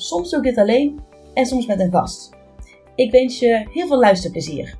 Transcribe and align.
Soms 0.00 0.30
doe 0.30 0.38
ik 0.38 0.44
dit 0.44 0.58
alleen 0.58 1.00
en 1.34 1.46
soms 1.46 1.66
met 1.66 1.80
een 1.80 1.90
gast. 1.90 2.30
Ik 2.94 3.10
wens 3.10 3.38
je 3.38 3.66
heel 3.70 3.86
veel 3.86 3.98
luisterplezier. 3.98 4.78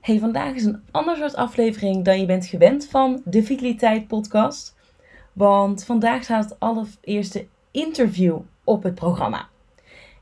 Hey, 0.00 0.18
vandaag 0.18 0.54
is 0.54 0.64
een 0.64 0.82
ander 0.90 1.16
soort 1.16 1.34
aflevering 1.34 2.04
dan 2.04 2.20
je 2.20 2.26
bent 2.26 2.46
gewend 2.46 2.86
van 2.86 3.22
de 3.24 3.42
Vitaliteit 3.42 4.06
podcast. 4.06 4.76
Want 5.32 5.84
vandaag 5.84 6.24
staat 6.24 6.44
het 6.44 6.60
allereerste 6.60 7.46
interview 7.70 8.38
op 8.64 8.82
het 8.82 8.94
programma. 8.94 9.48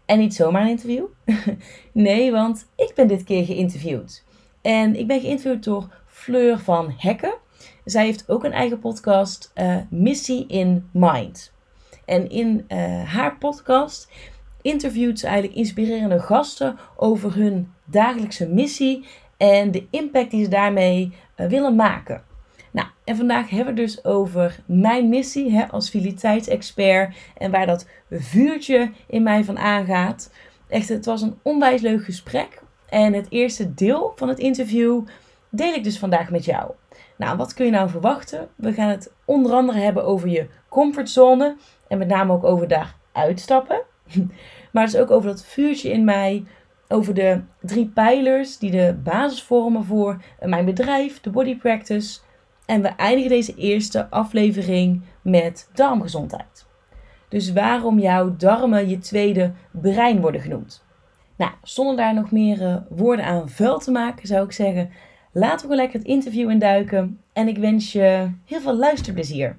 En 0.05 0.19
niet 0.19 0.34
zomaar 0.34 0.62
een 0.62 0.69
interview. 0.69 1.05
nee, 1.92 2.33
want 2.33 2.66
ik 2.77 2.92
ben 2.95 3.09
dit 3.09 3.25
keer 3.25 3.45
geïnterviewd. 3.45 4.25
En 4.62 4.97
ik 4.97 5.06
ben 5.06 5.20
geïnterviewd 5.20 5.64
door 5.64 6.03
Fleur 6.06 6.59
van 6.59 6.95
Hekken. 6.97 7.42
Zij 7.84 8.05
heeft 8.05 8.29
ook 8.29 8.45
een 8.45 8.52
eigen 8.52 8.79
podcast, 8.79 9.52
uh, 9.55 9.77
Missie 9.91 10.47
in 10.47 10.89
Mind. 10.92 11.53
En 12.05 12.31
in 12.31 12.64
uh, 12.69 13.03
haar 13.12 13.36
podcast 13.36 14.08
interviewt 14.62 15.19
ze 15.19 15.27
eigenlijk 15.27 15.56
inspirerende 15.56 16.20
gasten 16.20 16.78
over 16.97 17.34
hun 17.34 17.73
dagelijkse 17.84 18.48
missie 18.48 19.06
en 19.36 19.70
de 19.70 19.86
impact 19.91 20.31
die 20.31 20.45
ze 20.45 20.50
daarmee 20.50 21.12
uh, 21.36 21.47
willen 21.47 21.75
maken. 21.75 22.23
Nou, 22.70 22.89
en 23.05 23.17
vandaag 23.17 23.48
hebben 23.48 23.75
we 23.75 23.81
het 23.81 23.91
dus 23.91 24.05
over 24.05 24.58
mijn 24.67 25.08
missie 25.08 25.53
hè, 25.53 25.69
als 25.69 25.91
fideliteitsexpert 25.91 27.17
en 27.39 27.51
waar 27.51 27.67
dat 27.67 27.86
vuurtje 28.11 28.91
in 29.06 29.23
mij 29.23 29.45
van 29.45 29.58
aangaat. 29.58 30.33
Echt, 30.69 30.89
het 30.89 31.05
was 31.05 31.23
een 31.23 31.39
onwijs 31.42 31.80
leuk 31.80 32.05
gesprek. 32.05 32.62
En 32.89 33.12
het 33.12 33.27
eerste 33.28 33.75
deel 33.75 34.12
van 34.17 34.28
het 34.28 34.39
interview 34.39 35.06
deel 35.51 35.75
ik 35.75 35.84
dus 35.84 35.98
vandaag 35.98 36.30
met 36.30 36.45
jou. 36.45 36.70
Nou, 37.17 37.37
wat 37.37 37.55
kun 37.55 37.65
je 37.65 37.70
nou 37.70 37.89
verwachten? 37.89 38.48
We 38.55 38.73
gaan 38.73 38.89
het 38.89 39.12
onder 39.25 39.53
andere 39.53 39.79
hebben 39.79 40.05
over 40.05 40.29
je 40.29 40.48
comfortzone 40.69 41.57
en 41.89 41.98
met 41.98 42.09
name 42.09 42.33
ook 42.33 42.45
over 42.45 42.69
daar 42.69 42.95
uitstappen. 43.12 43.83
Maar 44.73 44.84
dus 44.84 44.97
ook 44.97 45.11
over 45.11 45.29
dat 45.29 45.45
vuurtje 45.45 45.91
in 45.91 46.05
mij, 46.05 46.45
over 46.89 47.15
de 47.15 47.41
drie 47.61 47.87
pijlers 47.87 48.59
die 48.59 48.70
de 48.70 48.97
basis 49.03 49.42
vormen 49.42 49.85
voor 49.85 50.23
mijn 50.41 50.65
bedrijf, 50.65 51.20
de 51.20 51.31
Body 51.31 51.57
Practice. 51.57 52.20
En 52.67 52.83
we 52.83 52.89
eindigen 52.89 53.31
deze 53.31 53.55
eerste 53.55 54.11
aflevering 54.11 55.03
met 55.23 55.70
darmgezondheid. 55.73 56.67
Dus 57.29 57.53
waarom 57.53 57.98
jouw 57.98 58.37
darmen 58.37 58.89
je 58.89 58.98
tweede 58.98 59.53
brein 59.70 60.20
worden 60.20 60.41
genoemd. 60.41 60.85
Nou, 61.37 61.53
zonder 61.62 61.97
daar 61.97 62.15
nog 62.15 62.31
meer 62.31 62.61
uh, 62.61 62.77
woorden 62.89 63.25
aan 63.25 63.48
vuil 63.48 63.79
te 63.79 63.91
maken, 63.91 64.27
zou 64.27 64.45
ik 64.45 64.53
zeggen: 64.53 64.91
Laten 65.36 65.68
we 65.68 65.74
lekker 65.74 65.98
het 65.98 66.08
interview 66.08 66.50
induiken 66.50 67.24
en 67.32 67.48
ik 67.48 67.58
wens 67.58 67.92
je 67.92 68.30
heel 68.44 68.60
veel 68.60 68.77
luisterplezier. 68.77 69.58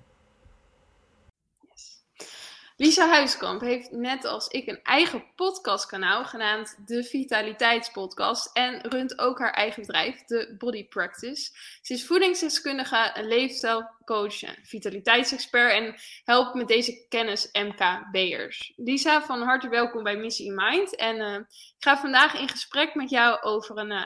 Lisa 2.78 3.08
Huiskamp 3.08 3.62
heeft 3.62 3.92
net 3.92 4.26
als 4.26 4.48
ik 4.48 4.68
een 4.68 4.80
eigen 4.84 5.24
podcastkanaal 5.36 6.26
genaamd 6.26 6.88
de 6.88 7.04
Vitaliteitspodcast 7.04 8.50
en 8.54 8.90
runt 8.90 9.20
ook 9.20 9.40
haar 9.40 9.54
eigen 9.54 9.82
bedrijf, 9.82 10.24
de 10.24 10.56
Body 10.58 10.88
Practice. 10.88 11.52
Ze 11.82 11.94
is 11.94 12.06
voedingsdeskundige, 12.06 13.12
leefstijlcoach, 13.22 14.40
vitaliteitsexpert 14.64 15.72
en 15.72 15.96
helpt 16.24 16.54
met 16.54 16.68
deze 16.68 17.06
kennis 17.10 17.50
MKB'ers. 17.52 18.74
Lisa, 18.76 19.22
van 19.22 19.42
harte 19.42 19.70
welkom 19.70 20.04
bij 20.04 20.18
Missie 20.18 20.46
in 20.46 20.56
Mind 20.56 20.96
en 20.96 21.16
uh, 21.16 21.36
ik 21.36 21.76
ga 21.84 21.98
vandaag 21.98 22.40
in 22.40 22.50
gesprek 22.50 22.96
met 22.96 23.10
jou 23.10 23.42
over 23.42 23.78
een 23.78 23.92
uh, 23.92 24.06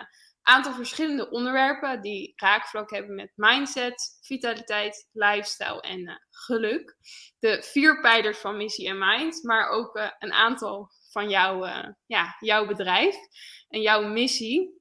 aantal 0.49 0.73
verschillende 0.73 1.29
onderwerpen 1.29 2.01
die 2.01 2.33
raakvlak 2.35 2.91
hebben 2.91 3.15
met 3.15 3.31
mindset, 3.35 4.19
vitaliteit, 4.21 5.09
lifestyle 5.11 5.81
en 5.81 5.99
uh, 5.99 6.15
geluk. 6.29 6.95
De 7.39 7.63
vier 7.63 8.01
pijlers 8.01 8.37
van 8.37 8.57
missie 8.57 8.87
en 8.87 8.97
mind, 8.97 9.43
maar 9.43 9.69
ook 9.69 9.95
uh, 9.95 10.09
een 10.19 10.33
aantal 10.33 10.91
van 11.11 11.29
jouw, 11.29 11.65
uh, 11.65 11.87
ja, 12.05 12.35
jouw 12.39 12.65
bedrijf 12.65 13.15
en 13.67 13.81
jouw 13.81 14.03
missie. 14.03 14.77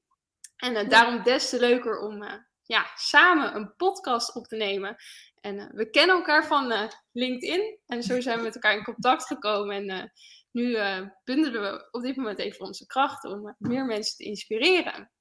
En 0.55 0.89
daarom 0.89 1.23
des 1.23 1.49
te 1.49 1.59
leuker 1.59 1.99
om 1.99 2.23
ja, 2.63 2.85
samen 2.95 3.55
een 3.55 3.75
podcast 3.75 4.35
op 4.35 4.45
te 4.45 4.55
nemen. 4.55 4.95
En 5.41 5.71
we 5.75 5.89
kennen 5.89 6.15
elkaar 6.15 6.45
van 6.45 6.91
LinkedIn 7.11 7.79
en 7.85 8.03
zo 8.03 8.21
zijn 8.21 8.37
we 8.37 8.43
met 8.43 8.53
elkaar 8.53 8.77
in 8.77 8.83
contact 8.83 9.25
gekomen. 9.25 9.89
En 9.89 10.11
nu 10.51 10.77
bundelen 11.23 11.61
we 11.61 11.87
op 11.91 12.01
dit 12.01 12.15
moment 12.15 12.39
even 12.39 12.65
onze 12.65 12.85
krachten 12.85 13.31
om 13.31 13.55
meer 13.57 13.85
mensen 13.85 14.17
te 14.17 14.23
inspireren. 14.23 15.11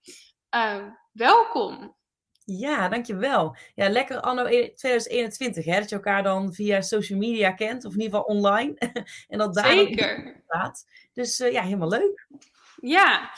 Uh, 0.55 0.87
welkom. 1.13 1.97
Ja, 2.45 2.89
dankjewel. 2.89 3.57
Ja, 3.75 3.89
lekker 3.89 4.21
anno 4.21 4.43
2021, 4.43 5.65
hè, 5.65 5.79
dat 5.81 5.89
je 5.89 5.95
elkaar 5.95 6.23
dan 6.23 6.55
via 6.55 6.81
social 6.81 7.19
media 7.19 7.53
kent, 7.53 7.85
of 7.85 7.93
in 7.93 8.01
ieder 8.01 8.19
geval 8.19 8.37
online. 8.37 8.75
en 9.29 9.39
dat 9.39 9.55
daar 9.55 9.73
Zeker. 9.73 10.43
staat. 10.47 10.85
Dus 11.13 11.41
uh, 11.41 11.53
ja, 11.53 11.63
helemaal 11.63 11.89
leuk. 11.89 12.27
Ja, 12.81 13.31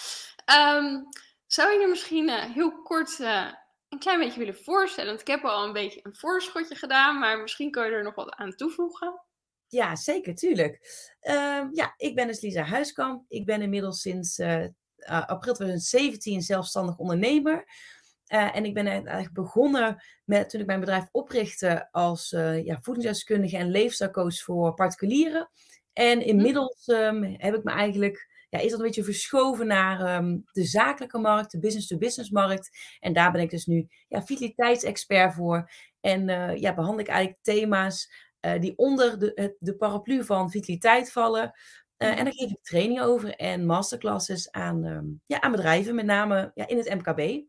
um, 0.77 1.09
zou 1.47 1.73
je 1.73 1.83
er 1.83 1.89
misschien 1.89 2.29
uh, 2.29 2.45
heel 2.45 2.83
kort 2.83 3.19
uh, 3.19 3.53
een 3.89 3.99
klein 3.99 4.19
beetje 4.19 4.39
willen 4.39 4.63
voorstellen? 4.63 5.09
Want 5.09 5.21
ik 5.21 5.27
heb 5.27 5.45
al 5.45 5.65
een 5.65 5.73
beetje 5.73 6.01
een 6.03 6.15
voorschotje 6.15 6.75
gedaan, 6.75 7.19
maar 7.19 7.41
misschien 7.41 7.71
kun 7.71 7.85
je 7.85 7.91
er 7.91 8.03
nog 8.03 8.15
wat 8.15 8.35
aan 8.35 8.55
toevoegen. 8.55 9.21
Ja, 9.67 9.97
zeker, 9.97 10.35
tuurlijk. 10.35 10.79
Uh, 11.23 11.65
ja, 11.73 11.95
ik 11.97 12.15
ben 12.15 12.27
dus 12.27 12.41
Lisa 12.41 12.63
Huiskamp. 12.63 13.25
Ik 13.29 13.45
ben 13.47 13.63
inmiddels 13.63 14.01
sinds 14.01 14.39
uh, 14.39 14.67
april 15.07 15.55
2017 15.55 16.43
zelfstandig 16.43 16.99
ondernemer. 16.99 17.65
Uh, 18.33 18.57
en 18.57 18.65
ik 18.65 18.75
ben 18.75 18.87
eigenlijk 18.87 19.33
begonnen 19.33 20.03
met, 20.25 20.51
toen 20.51 20.61
ik 20.61 20.67
mijn 20.67 20.81
bedrijf 20.81 21.09
oprichtte 21.11 21.89
als 21.91 22.33
uh, 22.33 22.65
ja, 22.65 22.79
voedingsdeskundige 22.83 23.57
en 23.57 23.71
leefstijlcoach 23.71 24.43
voor 24.43 24.75
particulieren. 24.75 25.51
En 25.93 26.19
mhm. 26.19 26.29
inmiddels 26.29 26.89
um, 26.89 27.23
heb 27.23 27.55
ik 27.55 27.65
me 27.65 27.71
eigenlijk, 27.71 28.29
ja, 28.49 28.59
is 28.59 28.71
dat 28.71 28.79
een 28.79 28.87
beetje 28.87 29.05
verschoven 29.05 29.67
naar 29.67 30.17
um, 30.17 30.45
de 30.53 30.65
zakelijke 30.65 31.19
markt, 31.19 31.51
de 31.51 31.59
business-to-business 31.59 32.31
markt. 32.31 32.71
En 33.01 33.13
daar 33.13 33.33
ben 33.33 33.41
ik 33.41 33.51
dus 33.51 33.67
nu 33.67 33.89
ja, 34.09 34.23
vitaliteitsexpert 34.23 35.35
voor. 35.35 35.71
En 36.01 36.29
uh, 36.29 36.57
ja, 36.57 36.75
behandel 36.75 37.01
ik 37.01 37.09
eigenlijk 37.09 37.43
thema's 37.43 38.29
die 38.61 38.79
onder 38.79 39.19
de, 39.19 39.57
de 39.59 39.77
paraplu 39.77 40.25
van 40.25 40.51
vitaliteit 40.51 41.13
vallen. 41.13 41.53
Uh, 42.03 42.19
en 42.19 42.25
daar 42.25 42.35
geef 42.35 42.51
ik 42.51 42.63
trainingen 42.63 43.03
over 43.03 43.35
en 43.37 43.67
masterclasses 43.67 44.51
aan, 44.51 44.85
um, 44.85 45.23
ja, 45.27 45.41
aan 45.41 45.51
bedrijven, 45.51 45.95
met 45.95 46.05
name 46.05 46.51
ja, 46.55 46.67
in 46.67 46.77
het 46.77 46.95
MKB. 46.95 47.43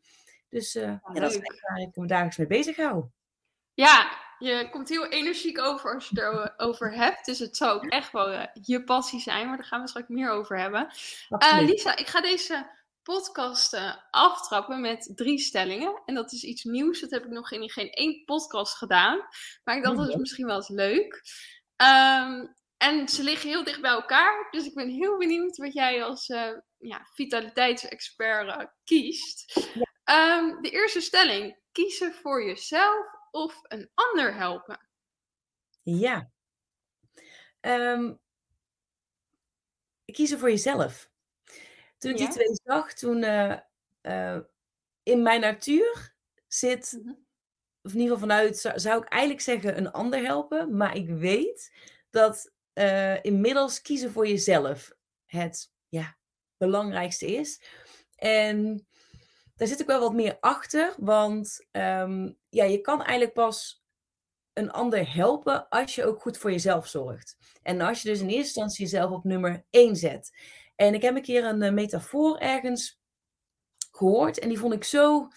Dus 0.50 0.76
uh, 0.76 0.84
ja, 0.84 1.20
dat 1.20 1.32
is 1.32 1.38
waar 1.38 1.80
ik 1.80 1.96
me 1.96 2.08
dagelijks 2.08 2.38
mee 2.38 2.48
bezig 2.48 2.76
hou. 2.76 3.06
Ja, 3.74 4.18
je 4.40 4.68
komt 4.72 4.90
heel 4.90 5.08
energiek 5.08 5.60
over 5.60 5.94
als 5.94 6.10
je 6.10 6.22
het 6.22 6.54
erover 6.58 6.94
hebt. 6.94 7.26
Dus 7.26 7.40
het 7.40 7.58
zou 7.58 7.76
ook 7.76 7.86
echt 7.86 8.12
wel 8.12 8.32
uh, 8.32 8.44
je 8.62 8.84
passie 8.84 9.20
zijn, 9.20 9.48
maar 9.48 9.58
daar 9.58 9.66
gaan 9.66 9.82
we 9.82 9.88
straks 9.88 10.08
meer 10.08 10.30
over 10.30 10.60
hebben. 10.60 10.92
Lisa, 11.60 11.96
ik 11.96 12.08
ga 12.08 12.22
deze 12.22 12.70
podcast 13.04 13.82
aftrappen 14.10 14.82
met 14.82 15.12
drie 15.16 15.40
stellingen. 15.40 16.02
En 16.06 16.16
dat 16.16 16.32
is 16.32 16.44
iets 16.44 16.64
nieuws. 16.64 17.00
Dat 17.00 17.12
heb 17.12 17.26
ik 17.26 17.32
nog 17.32 17.52
in 17.52 17.70
geen 17.70 17.90
één 17.90 18.24
podcast 18.26 18.78
gedaan. 18.78 19.20
Maar 19.64 19.78
ik 19.78 19.84
dacht, 19.84 19.98
dat 19.98 20.10
is 20.10 20.16
misschien 20.16 20.46
wel 20.46 20.56
eens 20.56 20.70
leuk. 20.70 21.22
Um, 21.78 22.56
en 22.82 23.10
ze 23.10 23.24
liggen 23.24 23.50
heel 23.50 23.64
dicht 23.64 23.82
bij 23.82 23.92
elkaar. 23.92 24.48
Dus 24.52 24.66
ik 24.66 24.74
ben 24.74 24.90
heel 24.90 25.18
benieuwd 25.18 25.58
wat 25.58 25.74
jij 25.74 26.04
als 26.04 26.30
uh, 26.30 26.58
ja, 26.78 27.08
vitaliteitsexpert 27.14 28.48
uh, 28.48 28.66
kiest. 28.84 29.56
Um, 30.06 30.62
de 30.62 30.70
eerste 30.70 31.02
stelling: 31.02 31.58
kiezen 31.72 32.14
voor 32.14 32.46
jezelf 32.46 33.06
of 33.32 33.60
een 33.64 33.92
ander 33.94 34.36
helpen? 34.36 34.88
Ja. 35.82 36.32
Um, 37.62 38.20
kiezen 40.06 40.40
voor 40.40 40.50
jezelf. 40.50 41.10
Toen 41.98 42.12
ik 42.12 42.18
ja? 42.18 42.26
die 42.26 42.34
twee 42.34 42.60
zag, 42.64 42.94
toen 42.94 43.24
uh, 43.24 44.40
in 45.04 45.22
mijn 45.22 45.42
natuur 45.42 46.16
zit, 46.48 46.92
mm 46.92 47.04
-hmm. 47.04 47.26
of 47.82 47.94
in 47.94 48.00
ieder 48.00 48.14
geval 48.14 48.30
vanuit, 48.30 48.58
zou, 48.58 48.80
zou 48.80 49.02
ik 49.02 49.10
eigenlijk 49.10 49.44
zeggen 49.44 49.78
een 49.78 49.92
ander 49.92 50.24
helpen. 50.24 50.78
Maar 50.78 50.96
ik 50.96 51.10
weet 51.10 51.72
dat 52.10 52.60
uh, 52.82 53.24
inmiddels 53.24 53.82
kiezen 53.82 54.12
voor 54.12 54.28
jezelf 54.28 54.92
het 55.26 55.72
ja, 55.88 56.18
belangrijkste 56.58 57.26
is. 57.26 57.62
En 58.16 58.88
daar 59.56 59.68
zit 59.68 59.82
ook 59.82 59.88
wel 59.88 60.00
wat 60.00 60.14
meer 60.14 60.38
achter, 60.40 60.94
want 60.98 61.68
um, 61.72 62.38
ja, 62.50 62.64
je 62.64 62.82
kan 62.82 63.00
eigenlijk 63.02 63.34
pas 63.34 63.84
een 64.54 64.72
ander 64.72 65.14
helpen 65.14 65.70
als 65.70 65.96
je 65.96 66.06
ook 66.06 66.22
goed 66.22 66.38
voor 66.38 66.52
jezelf 66.52 66.88
zorgt. 66.88 67.38
En 67.62 67.82
als 67.82 68.02
je 68.02 68.10
dus 68.10 68.20
in 68.20 68.28
eerste 68.28 68.44
instantie 68.44 68.84
jezelf 68.84 69.12
op 69.12 69.24
nummer 69.24 69.66
1 69.70 69.96
zet. 69.96 70.32
En 70.76 70.94
ik 70.94 71.02
heb 71.02 71.16
een 71.16 71.22
keer 71.22 71.46
een 71.46 71.64
uh, 71.64 71.72
metafoor 71.72 72.38
ergens 72.38 73.00
gehoord 73.92 74.40
en 74.40 74.50
die 74.50 74.60
vond 74.60 74.74
ik 74.74 74.84
zo 74.84 75.28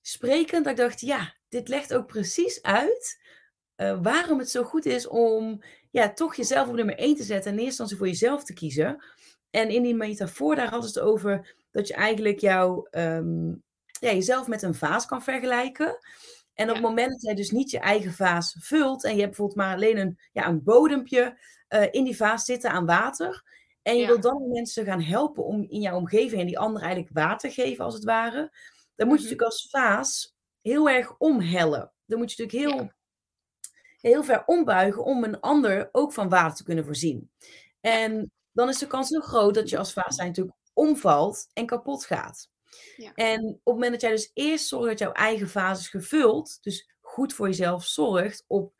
sprekend 0.00 0.64
dat 0.64 0.72
ik 0.72 0.78
dacht, 0.78 1.00
ja, 1.00 1.34
dit 1.48 1.68
legt 1.68 1.94
ook 1.94 2.06
precies 2.06 2.62
uit 2.62 3.22
uh, 3.76 3.98
waarom 4.02 4.38
het 4.38 4.50
zo 4.50 4.62
goed 4.62 4.86
is 4.86 5.06
om 5.06 5.62
ja, 5.94 6.12
toch 6.12 6.34
jezelf 6.34 6.68
op 6.68 6.74
nummer 6.74 6.98
1 6.98 7.16
te 7.16 7.22
zetten 7.22 7.52
en 7.52 7.58
in 7.58 7.64
eerste 7.64 7.82
instantie 7.82 7.96
voor 7.96 8.06
jezelf 8.06 8.44
te 8.44 8.52
kiezen. 8.52 9.04
En 9.50 9.68
in 9.68 9.82
die 9.82 9.94
metafoor 9.94 10.54
daar 10.54 10.70
hadden 10.70 10.90
ze 10.90 10.98
het 10.98 11.08
over 11.08 11.54
dat 11.70 11.88
je 11.88 11.94
eigenlijk 11.94 12.38
jou, 12.38 12.88
um, 12.90 13.62
ja, 14.00 14.10
jezelf 14.12 14.46
met 14.46 14.62
een 14.62 14.74
vaas 14.74 15.06
kan 15.06 15.22
vergelijken. 15.22 15.98
En 16.54 16.68
op 16.68 16.74
het 16.74 16.84
moment 16.84 17.10
dat 17.10 17.22
jij 17.22 17.34
dus 17.34 17.50
niet 17.50 17.70
je 17.70 17.78
eigen 17.78 18.12
vaas 18.12 18.56
vult 18.60 19.04
en 19.04 19.14
je 19.14 19.20
hebt 19.20 19.28
bijvoorbeeld 19.28 19.58
maar 19.58 19.74
alleen 19.74 19.98
een, 19.98 20.18
ja, 20.32 20.46
een 20.46 20.62
bodempje 20.62 21.38
uh, 21.68 21.86
in 21.90 22.04
die 22.04 22.16
vaas 22.16 22.44
zitten 22.44 22.70
aan 22.70 22.86
water. 22.86 23.42
En 23.82 23.94
je 23.94 24.00
ja. 24.00 24.06
wilt 24.06 24.22
dan 24.22 24.48
mensen 24.48 24.84
gaan 24.84 25.02
helpen 25.02 25.44
om 25.44 25.64
in 25.68 25.80
jouw 25.80 25.96
omgeving 25.96 26.40
en 26.40 26.46
die 26.46 26.58
anderen 26.58 26.86
eigenlijk 26.86 27.16
water 27.16 27.50
geven 27.50 27.84
als 27.84 27.94
het 27.94 28.04
ware. 28.04 28.40
Dan 28.40 28.42
moet 28.42 28.52
je 28.96 29.04
mm 29.04 29.08
-hmm. 29.08 29.10
natuurlijk 29.12 29.42
als 29.42 29.68
vaas 29.70 30.36
heel 30.60 30.90
erg 30.90 31.18
omhellen. 31.18 31.92
Dan 32.06 32.18
moet 32.18 32.32
je 32.32 32.42
natuurlijk 32.42 32.72
heel, 32.72 32.84
ja. 32.84 32.94
Heel 34.10 34.24
ver 34.24 34.44
ombuigen 34.46 35.04
om 35.04 35.24
een 35.24 35.40
ander 35.40 35.88
ook 35.92 36.12
van 36.12 36.28
water 36.28 36.56
te 36.56 36.64
kunnen 36.64 36.84
voorzien. 36.84 37.30
En 37.80 38.32
dan 38.52 38.68
is 38.68 38.78
de 38.78 38.86
kans 38.86 39.08
heel 39.08 39.20
groot 39.20 39.54
dat 39.54 39.68
je 39.68 39.78
als 39.78 39.92
vaas 39.92 40.16
natuurlijk 40.16 40.56
omvalt 40.72 41.46
en 41.52 41.66
kapot 41.66 42.04
gaat. 42.04 42.50
Ja. 42.96 43.12
En 43.14 43.44
op 43.44 43.54
het 43.54 43.74
moment 43.74 43.92
dat 43.92 44.00
jij 44.00 44.10
dus 44.10 44.30
eerst 44.34 44.66
zorgt 44.66 44.88
dat 44.88 44.98
jouw 44.98 45.12
eigen 45.12 45.48
vaas 45.48 45.78
is 45.80 45.88
gevuld, 45.88 46.58
dus 46.62 46.90
goed 47.00 47.32
voor 47.32 47.46
jezelf 47.46 47.84
zorgt 47.84 48.44
op 48.46 48.72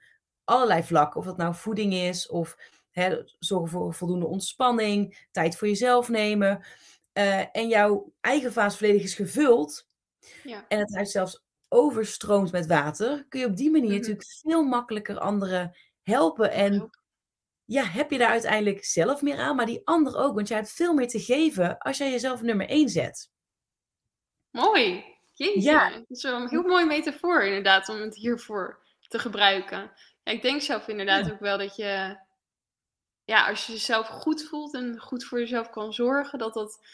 allerlei 0.44 0.82
vlakken, 0.82 1.21
of 1.21 1.26
dat 1.26 1.37
nou 1.37 1.55
voeding 1.55 1.94
is, 1.94 2.29
of 2.29 2.56
hè, 2.91 3.23
zorgen 3.38 3.69
voor 3.69 3.94
voldoende 3.94 4.26
ontspanning, 4.26 5.26
tijd 5.31 5.56
voor 5.56 5.69
jezelf 5.69 6.09
nemen, 6.09 6.65
uh, 7.12 7.56
en 7.56 7.69
jouw 7.69 8.12
eigen 8.21 8.53
vaas 8.53 8.76
volledig 8.76 9.03
is 9.03 9.15
gevuld, 9.15 9.88
ja. 10.43 10.65
en 10.69 10.79
het 10.79 10.94
huis 10.94 11.11
zelfs 11.11 11.44
overstroomt 11.75 12.53
met 12.53 12.67
water, 12.67 13.26
kun 13.29 13.41
je 13.41 13.47
op 13.47 13.56
die 13.56 13.71
manier 13.71 13.88
-hmm. 13.88 13.99
natuurlijk 13.99 14.26
veel 14.26 14.62
makkelijker 14.62 15.19
anderen 15.19 15.76
helpen. 16.03 16.50
En 16.50 16.91
ja, 17.65 17.85
heb 17.85 18.11
je 18.11 18.19
daar 18.19 18.31
uiteindelijk 18.31 18.85
zelf 18.85 19.23
meer 19.23 19.38
aan, 19.38 19.56
maar 19.56 19.67
die 19.67 19.81
ander 19.85 20.17
ook, 20.17 20.35
want 20.35 20.49
jij 20.49 20.56
hebt 20.56 20.73
veel 20.73 20.94
meer 20.94 21.09
te 21.09 21.21
geven 21.21 21.79
als 21.79 21.99
jij 21.99 22.11
jezelf 22.11 22.43
nummer 22.43 22.69
één 22.69 22.88
zet. 22.88 23.31
Mooi. 24.50 25.05
Jeetje. 25.32 25.71
Ja. 25.71 25.91
Dat 25.91 26.05
is 26.09 26.23
een 26.23 26.49
heel 26.49 26.62
mooi 26.62 26.85
metafoor 26.85 27.43
inderdaad 27.43 27.88
om 27.88 28.00
het 28.00 28.15
hiervoor 28.15 28.82
te 29.09 29.19
gebruiken. 29.19 29.93
Ja, 30.23 30.32
ik 30.32 30.43
denk 30.43 30.62
zelf 30.62 30.88
inderdaad 30.88 31.26
ja. 31.26 31.32
ook 31.32 31.41
wel 31.41 31.59
dat 31.59 31.76
je, 31.76 32.19
ja, 33.25 33.49
als 33.49 33.67
je 33.67 33.73
jezelf 33.73 34.06
goed 34.06 34.44
voelt 34.44 34.75
en 34.75 34.99
goed 34.99 35.25
voor 35.25 35.38
jezelf 35.38 35.71
kan 35.71 35.93
zorgen, 35.93 36.38
dat 36.38 36.55
dat 36.55 36.87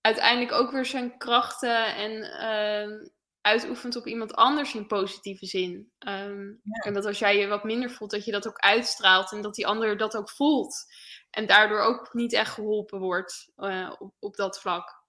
uiteindelijk 0.00 0.52
ook 0.52 0.70
weer 0.70 0.86
zijn 0.86 1.18
krachten 1.18 1.94
en 1.94 2.12
uh, 2.12 3.08
uitoefent 3.46 3.96
op 3.96 4.06
iemand 4.06 4.34
anders 4.34 4.74
in 4.74 4.86
positieve 4.86 5.46
zin. 5.46 5.92
Um, 5.98 6.60
ja. 6.62 6.80
En 6.80 6.94
dat 6.94 7.04
als 7.04 7.18
jij 7.18 7.38
je 7.38 7.46
wat 7.46 7.64
minder 7.64 7.90
voelt, 7.90 8.10
dat 8.10 8.24
je 8.24 8.32
dat 8.32 8.48
ook 8.48 8.58
uitstraalt 8.58 9.32
en 9.32 9.42
dat 9.42 9.54
die 9.54 9.66
ander 9.66 9.96
dat 9.96 10.16
ook 10.16 10.30
voelt. 10.30 10.84
En 11.30 11.46
daardoor 11.46 11.80
ook 11.80 12.14
niet 12.14 12.32
echt 12.32 12.52
geholpen 12.52 13.00
wordt 13.00 13.52
uh, 13.56 13.92
op, 13.98 14.14
op 14.18 14.36
dat 14.36 14.60
vlak. 14.60 15.04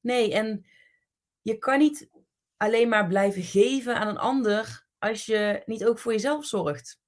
Nee, 0.00 0.34
en 0.34 0.66
je 1.42 1.58
kan 1.58 1.78
niet 1.78 2.10
alleen 2.56 2.88
maar 2.88 3.06
blijven 3.06 3.42
geven 3.42 3.96
aan 3.96 4.08
een 4.08 4.18
ander 4.18 4.86
als 4.98 5.26
je 5.26 5.62
niet 5.66 5.84
ook 5.84 5.98
voor 5.98 6.12
jezelf 6.12 6.44
zorgt. 6.44 6.98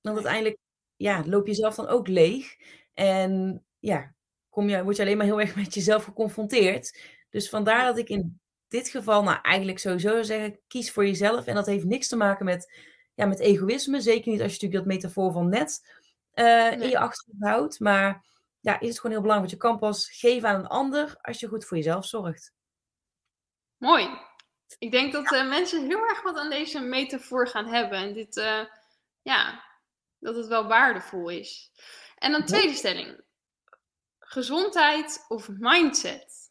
Want 0.00 0.16
uiteindelijk 0.16 0.58
ja, 0.96 1.24
loop 1.26 1.46
je 1.46 1.54
zelf 1.54 1.74
dan 1.74 1.86
ook 1.86 2.08
leeg. 2.08 2.56
En 2.94 3.64
ja, 3.78 4.14
kom 4.48 4.68
je, 4.68 4.82
word 4.82 4.96
je 4.96 5.02
alleen 5.02 5.16
maar 5.16 5.26
heel 5.26 5.40
erg 5.40 5.56
met 5.56 5.74
jezelf 5.74 6.04
geconfronteerd. 6.04 7.00
Dus 7.30 7.48
vandaar 7.48 7.84
dat 7.84 7.98
ik 7.98 8.08
in 8.08 8.40
dit 8.68 8.88
geval, 8.88 9.22
nou 9.22 9.38
eigenlijk 9.42 9.78
sowieso 9.78 10.22
zeggen, 10.22 10.60
kies 10.68 10.90
voor 10.90 11.06
jezelf. 11.06 11.46
En 11.46 11.54
dat 11.54 11.66
heeft 11.66 11.84
niks 11.84 12.08
te 12.08 12.16
maken 12.16 12.44
met, 12.44 12.74
ja, 13.14 13.26
met 13.26 13.40
egoïsme. 13.40 14.00
Zeker 14.00 14.30
niet 14.32 14.42
als 14.42 14.54
je 14.54 14.58
natuurlijk 14.62 14.84
dat 14.84 14.94
metafoor 14.94 15.32
van 15.32 15.48
net 15.48 15.80
uh, 16.34 16.44
nee. 16.44 16.72
in 16.72 16.88
je 16.88 16.98
achterhoofd 16.98 17.44
houdt. 17.44 17.80
Maar 17.80 18.24
ja, 18.60 18.80
is 18.80 18.88
het 18.88 18.96
gewoon 18.96 19.12
heel 19.12 19.22
belangrijk. 19.22 19.50
Want 19.50 19.62
je 19.62 19.68
kan 19.68 19.78
pas 19.78 20.10
geven 20.10 20.48
aan 20.48 20.60
een 20.60 20.66
ander 20.66 21.16
als 21.20 21.40
je 21.40 21.48
goed 21.48 21.64
voor 21.64 21.76
jezelf 21.76 22.06
zorgt. 22.06 22.52
Mooi. 23.76 24.08
Ik 24.78 24.90
denk 24.90 25.12
dat 25.12 25.32
uh, 25.32 25.48
mensen 25.48 25.86
heel 25.86 26.08
erg 26.08 26.22
wat 26.22 26.36
aan 26.36 26.50
deze 26.50 26.80
metafoor 26.80 27.48
gaan 27.48 27.66
hebben. 27.66 27.98
En 27.98 28.12
dit, 28.12 28.36
uh, 28.36 28.64
ja, 29.22 29.64
dat 30.18 30.36
het 30.36 30.46
wel 30.46 30.66
waardevol 30.66 31.28
is. 31.28 31.70
En 32.18 32.32
dan 32.32 32.44
tweede 32.44 32.74
stelling. 32.74 33.20
Gezondheid 34.18 35.24
of 35.28 35.48
mindset? 35.48 36.43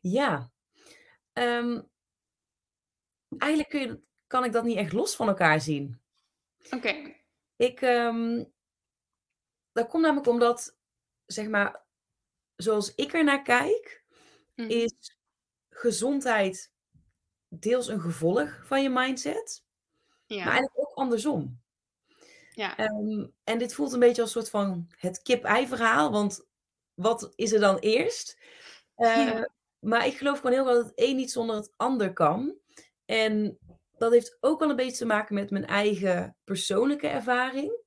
Ja. 0.00 0.52
Um, 1.32 1.90
eigenlijk 3.38 3.70
kun 3.70 3.80
je, 3.80 4.00
kan 4.26 4.44
ik 4.44 4.52
dat 4.52 4.64
niet 4.64 4.76
echt 4.76 4.92
los 4.92 5.16
van 5.16 5.28
elkaar 5.28 5.60
zien. 5.60 6.00
Oké. 6.64 6.76
Okay. 6.76 7.24
Ik, 7.56 7.80
um, 7.80 8.52
dat 9.72 9.88
komt 9.88 10.02
namelijk 10.02 10.28
omdat, 10.28 10.78
zeg 11.26 11.48
maar, 11.48 11.84
zoals 12.56 12.94
ik 12.94 13.12
er 13.14 13.24
naar 13.24 13.42
kijk, 13.42 14.04
mm. 14.54 14.68
is 14.68 15.18
gezondheid 15.68 16.72
deels 17.48 17.88
een 17.88 18.00
gevolg 18.00 18.66
van 18.66 18.82
je 18.82 18.90
mindset, 18.90 19.64
ja. 20.26 20.44
maar 20.44 20.52
eigenlijk 20.52 20.78
ook 20.78 20.94
andersom. 20.94 21.60
Ja. 22.50 22.78
Um, 22.78 23.34
en 23.44 23.58
dit 23.58 23.74
voelt 23.74 23.92
een 23.92 24.00
beetje 24.00 24.22
als 24.22 24.34
een 24.34 24.40
soort 24.40 24.52
van 24.52 24.90
het 24.96 25.22
kip-ei 25.22 25.66
verhaal, 25.66 26.10
want 26.10 26.46
wat 26.94 27.32
is 27.34 27.52
er 27.52 27.60
dan 27.60 27.78
eerst? 27.78 28.38
Uh, 28.96 29.26
ja. 29.26 29.48
Maar 29.78 30.06
ik 30.06 30.16
geloof 30.16 30.36
gewoon 30.36 30.52
heel 30.52 30.64
wel 30.64 30.74
dat 30.74 30.84
het 30.84 31.08
een 31.08 31.16
niet 31.16 31.30
zonder 31.30 31.56
het 31.56 31.72
ander 31.76 32.12
kan. 32.12 32.58
En 33.04 33.58
dat 33.98 34.12
heeft 34.12 34.36
ook 34.40 34.60
wel 34.60 34.70
een 34.70 34.76
beetje 34.76 34.96
te 34.96 35.06
maken 35.06 35.34
met 35.34 35.50
mijn 35.50 35.66
eigen 35.66 36.36
persoonlijke 36.44 37.08
ervaring. 37.08 37.80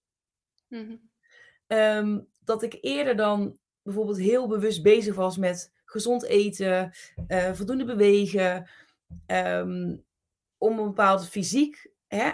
Mm 0.68 0.86
-hmm. 0.86 1.78
um, 1.78 2.28
dat 2.40 2.64
ik 2.64 2.78
eerder 2.82 3.16
dan 3.16 3.58
bijvoorbeeld 3.82 4.18
heel 4.18 4.48
bewust 4.48 4.84
bezig 4.84 5.16
was 5.16 5.38
met 5.38 5.74
gezond 5.86 6.24
eten, 6.24 6.94
uh, 7.28 7.54
voldoende 7.54 7.86
bewegen, 7.86 8.70
um, 9.28 10.06
om 10.58 10.80
een 10.80 10.86
bepaald 10.86 11.30
fysiek 11.30 11.92
hè, 12.08 12.32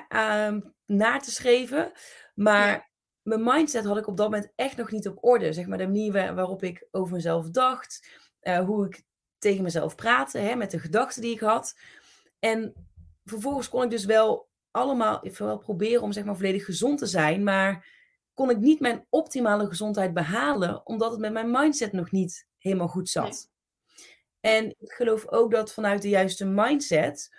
um, 0.47 0.73
na 0.85 1.17
te 1.17 1.31
schreven. 1.31 1.91
Maar 2.35 2.67
ja. 2.67 2.89
mijn 3.21 3.43
mindset 3.43 3.85
had 3.85 3.97
ik 3.97 4.07
op 4.07 4.17
dat 4.17 4.29
moment 4.29 4.51
echt 4.55 4.77
nog 4.77 4.91
niet 4.91 5.07
op 5.07 5.23
orde. 5.23 5.53
Zeg 5.53 5.67
maar 5.67 5.77
de 5.77 5.85
manier 5.85 6.11
waarop 6.11 6.63
ik 6.63 6.87
over 6.91 7.13
mezelf 7.13 7.49
dacht, 7.49 8.09
uh, 8.41 8.59
hoe 8.59 8.85
ik 8.85 9.03
tegen 9.45 9.63
mezelf 9.63 9.95
praatte, 9.95 10.37
hè, 10.37 10.55
met 10.55 10.71
de 10.71 10.79
gedachten 10.79 11.21
die 11.21 11.33
ik 11.33 11.39
had. 11.39 11.77
En 12.39 12.73
vervolgens 13.25 13.69
kon 13.69 13.83
ik 13.83 13.89
dus 13.89 14.05
wel 14.05 14.49
allemaal 14.71 15.23
wel 15.37 15.57
proberen 15.57 16.01
om 16.01 16.11
zeg 16.11 16.23
maar 16.23 16.35
volledig 16.35 16.65
gezond 16.65 16.97
te 16.97 17.05
zijn, 17.05 17.43
maar 17.43 17.93
kon 18.33 18.49
ik 18.49 18.57
niet 18.57 18.79
mijn 18.79 19.05
optimale 19.09 19.67
gezondheid 19.67 20.13
behalen, 20.13 20.85
omdat 20.85 21.11
het 21.11 21.19
met 21.19 21.33
mijn 21.33 21.51
mindset 21.51 21.91
nog 21.91 22.11
niet 22.11 22.47
helemaal 22.57 22.87
goed 22.87 23.09
zat. 23.09 23.49
Nee. 24.41 24.53
En 24.53 24.65
ik 24.65 24.91
geloof 24.91 25.27
ook 25.27 25.51
dat 25.51 25.73
vanuit 25.73 26.01
de 26.01 26.09
juiste 26.09 26.45
mindset 26.45 27.35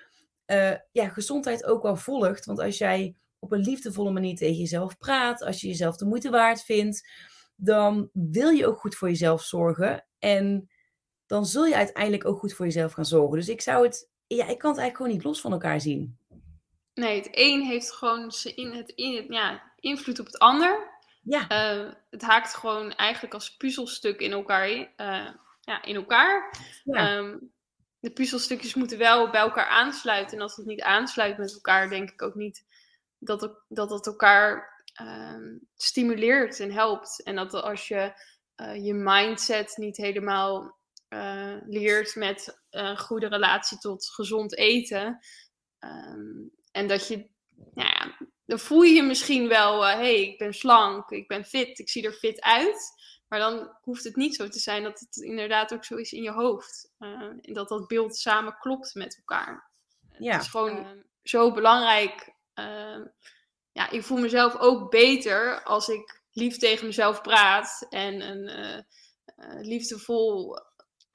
uh, 0.46 0.74
ja, 0.92 1.08
gezondheid 1.08 1.64
ook 1.64 1.82
wel 1.82 1.96
volgt. 1.96 2.44
Want 2.44 2.60
als 2.60 2.78
jij 2.78 3.16
op 3.38 3.52
een 3.52 3.60
liefdevolle 3.60 4.10
manier 4.10 4.36
tegen 4.36 4.56
jezelf 4.56 4.98
praat, 4.98 5.42
als 5.42 5.60
je 5.60 5.66
jezelf 5.66 5.96
de 5.96 6.04
moeite 6.04 6.30
waard 6.30 6.62
vindt, 6.62 7.08
dan 7.56 8.10
wil 8.12 8.48
je 8.48 8.66
ook 8.66 8.78
goed 8.78 8.94
voor 8.94 9.08
jezelf 9.08 9.42
zorgen. 9.42 10.06
En 10.18 10.70
dan 11.26 11.46
zul 11.46 11.64
je 11.64 11.76
uiteindelijk 11.76 12.24
ook 12.24 12.38
goed 12.38 12.52
voor 12.54 12.64
jezelf 12.64 12.92
gaan 12.92 13.04
zorgen. 13.04 13.38
Dus 13.38 13.48
ik 13.48 13.60
zou 13.60 13.84
het, 13.84 14.10
ja, 14.26 14.46
ik 14.46 14.58
kan 14.58 14.70
het 14.70 14.80
eigenlijk 14.80 14.96
gewoon 14.96 15.12
niet 15.12 15.24
los 15.24 15.40
van 15.40 15.52
elkaar 15.52 15.80
zien. 15.80 16.18
Nee, 16.94 17.16
het 17.16 17.28
een 17.30 17.62
heeft 17.62 17.92
gewoon 17.92 18.32
in 18.54 18.72
het, 18.72 18.90
in 18.90 19.16
het, 19.16 19.26
ja, 19.28 19.72
invloed 19.80 20.18
op 20.18 20.26
het 20.26 20.38
ander. 20.38 20.94
Ja. 21.22 21.74
Uh, 21.80 21.92
het 22.10 22.22
haakt 22.22 22.54
gewoon 22.54 22.92
eigenlijk 22.92 23.34
als 23.34 23.56
puzzelstuk 23.56 24.20
in 24.20 24.32
elkaar, 24.32 24.68
uh, 24.68 24.86
ja, 25.60 25.82
in 25.82 25.94
elkaar. 25.94 26.54
Ja. 26.84 27.16
Um, 27.16 27.52
de 27.98 28.10
puzzelstukjes 28.10 28.74
moeten 28.74 28.98
wel 28.98 29.30
bij 29.30 29.40
elkaar 29.40 29.66
aansluiten. 29.66 30.36
En 30.36 30.42
als 30.42 30.56
het 30.56 30.66
niet 30.66 30.82
aansluit 30.82 31.38
met 31.38 31.52
elkaar, 31.52 31.88
denk 31.88 32.10
ik 32.10 32.22
ook 32.22 32.34
niet 32.34 32.64
dat 33.18 33.40
het, 33.40 33.52
dat 33.68 33.90
het 33.90 34.06
elkaar 34.06 34.82
um, 35.02 35.68
stimuleert 35.76 36.60
en 36.60 36.72
helpt. 36.72 37.22
En 37.22 37.36
dat 37.36 37.54
als 37.54 37.88
je 37.88 38.12
uh, 38.56 38.84
je 38.84 38.94
mindset 38.94 39.76
niet 39.76 39.96
helemaal 39.96 40.75
uh, 41.08 41.56
leert 41.66 42.14
met 42.14 42.62
een 42.70 42.98
goede 42.98 43.26
relatie 43.26 43.78
tot 43.78 44.08
gezond 44.08 44.56
eten. 44.56 45.18
Um, 45.80 46.50
en 46.72 46.88
dat 46.88 47.08
je, 47.08 47.16
nou 47.74 47.88
ja, 47.88 48.16
dan 48.44 48.58
voel 48.58 48.82
je 48.82 48.94
je 48.94 49.02
misschien 49.02 49.48
wel, 49.48 49.86
hé, 49.86 49.92
uh, 49.92 49.98
hey, 49.98 50.22
ik 50.22 50.38
ben 50.38 50.54
slank, 50.54 51.10
ik 51.10 51.28
ben 51.28 51.44
fit, 51.44 51.78
ik 51.78 51.88
zie 51.88 52.06
er 52.06 52.12
fit 52.12 52.40
uit. 52.40 52.94
Maar 53.28 53.38
dan 53.38 53.76
hoeft 53.80 54.04
het 54.04 54.16
niet 54.16 54.34
zo 54.34 54.48
te 54.48 54.58
zijn 54.58 54.82
dat 54.82 55.00
het 55.00 55.16
inderdaad 55.16 55.74
ook 55.74 55.84
zo 55.84 55.96
is 55.96 56.12
in 56.12 56.22
je 56.22 56.30
hoofd. 56.30 56.92
Uh, 56.98 57.08
en 57.10 57.52
dat 57.52 57.68
dat 57.68 57.86
beeld 57.86 58.16
samen 58.16 58.56
klopt 58.58 58.94
met 58.94 59.16
elkaar. 59.16 59.70
Ja. 60.18 60.32
Het 60.32 60.42
is 60.42 60.48
gewoon 60.48 60.78
uh, 60.78 61.02
zo 61.22 61.52
belangrijk 61.52 62.34
ehm, 62.54 63.04
ja, 63.76 63.90
ik 63.90 64.02
voel 64.02 64.18
mezelf 64.18 64.56
ook 64.56 64.90
beter 64.90 65.62
als 65.62 65.88
ik 65.88 66.22
lief 66.32 66.58
tegen 66.58 66.86
mezelf 66.86 67.20
praat 67.20 67.86
en 67.88 68.20
een 68.20 68.48
uh, 68.58 69.60
liefdevol 69.60 70.58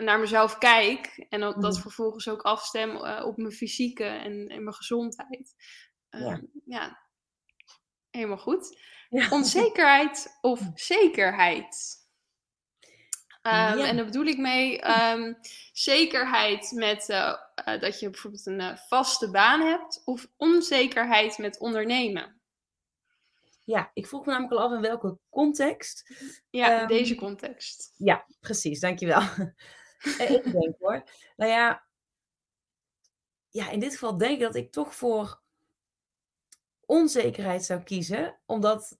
naar 0.04 0.20
mezelf 0.20 0.58
kijk 0.58 1.26
en 1.30 1.40
dat, 1.40 1.62
dat 1.62 1.76
mm. 1.76 1.82
vervolgens 1.82 2.30
ook 2.30 2.42
afstem 2.42 2.96
op 3.24 3.38
mijn 3.38 3.52
fysieke 3.52 4.04
en, 4.04 4.48
en 4.48 4.64
mijn 4.64 4.76
gezondheid. 4.76 5.56
ja. 6.10 6.20
Ehm, 6.20 6.42
ja. 6.66 7.00
helemaal 8.10 8.38
goed. 8.38 8.78
Onzekerheid 9.30 10.38
of 10.42 10.62
zekerheid? 10.74 12.00
Um, 13.44 13.80
En 13.80 13.96
daar 13.96 14.06
bedoel 14.06 14.26
ik 14.26 14.38
mee 14.38 14.90
um, 15.12 15.38
zekerheid 15.72 16.72
met 16.72 17.10
uh, 17.10 17.34
uh, 17.68 17.80
dat 17.80 18.00
je 18.00 18.10
bijvoorbeeld 18.10 18.46
een 18.46 18.78
vaste 18.78 19.32
baan 19.32 19.62
hebt, 19.62 20.02
of 20.06 20.28
onzekerheid 20.38 21.38
met 21.38 21.60
ondernemen. 21.60 22.42
Ja, 23.64 23.92
ik 23.94 24.08
vroeg 24.08 24.26
me 24.26 24.32
namelijk 24.32 24.54
al 24.54 24.68
af 24.68 24.72
in 24.76 24.82
welke 24.82 25.18
context. 25.30 26.14
Ja, 26.50 26.76
in 26.76 26.82
um, 26.82 26.88
deze 26.88 27.16
context. 27.16 27.94
Ja, 27.98 28.26
precies, 28.40 28.80
dankjewel. 28.80 29.22
Ik 30.04 30.52
denk 30.52 30.76
hoor. 30.80 31.04
Nou 31.36 31.52
ja, 31.52 31.86
ja, 33.50 33.70
in 33.70 33.80
dit 33.80 33.92
geval 33.92 34.18
denk 34.18 34.34
ik 34.34 34.40
dat 34.40 34.56
ik 34.56 34.72
toch 34.72 34.96
voor 34.96 35.42
onzekerheid 36.86 37.66
zou 37.66 37.84
kiezen, 37.84 38.40
omdat 38.46 39.00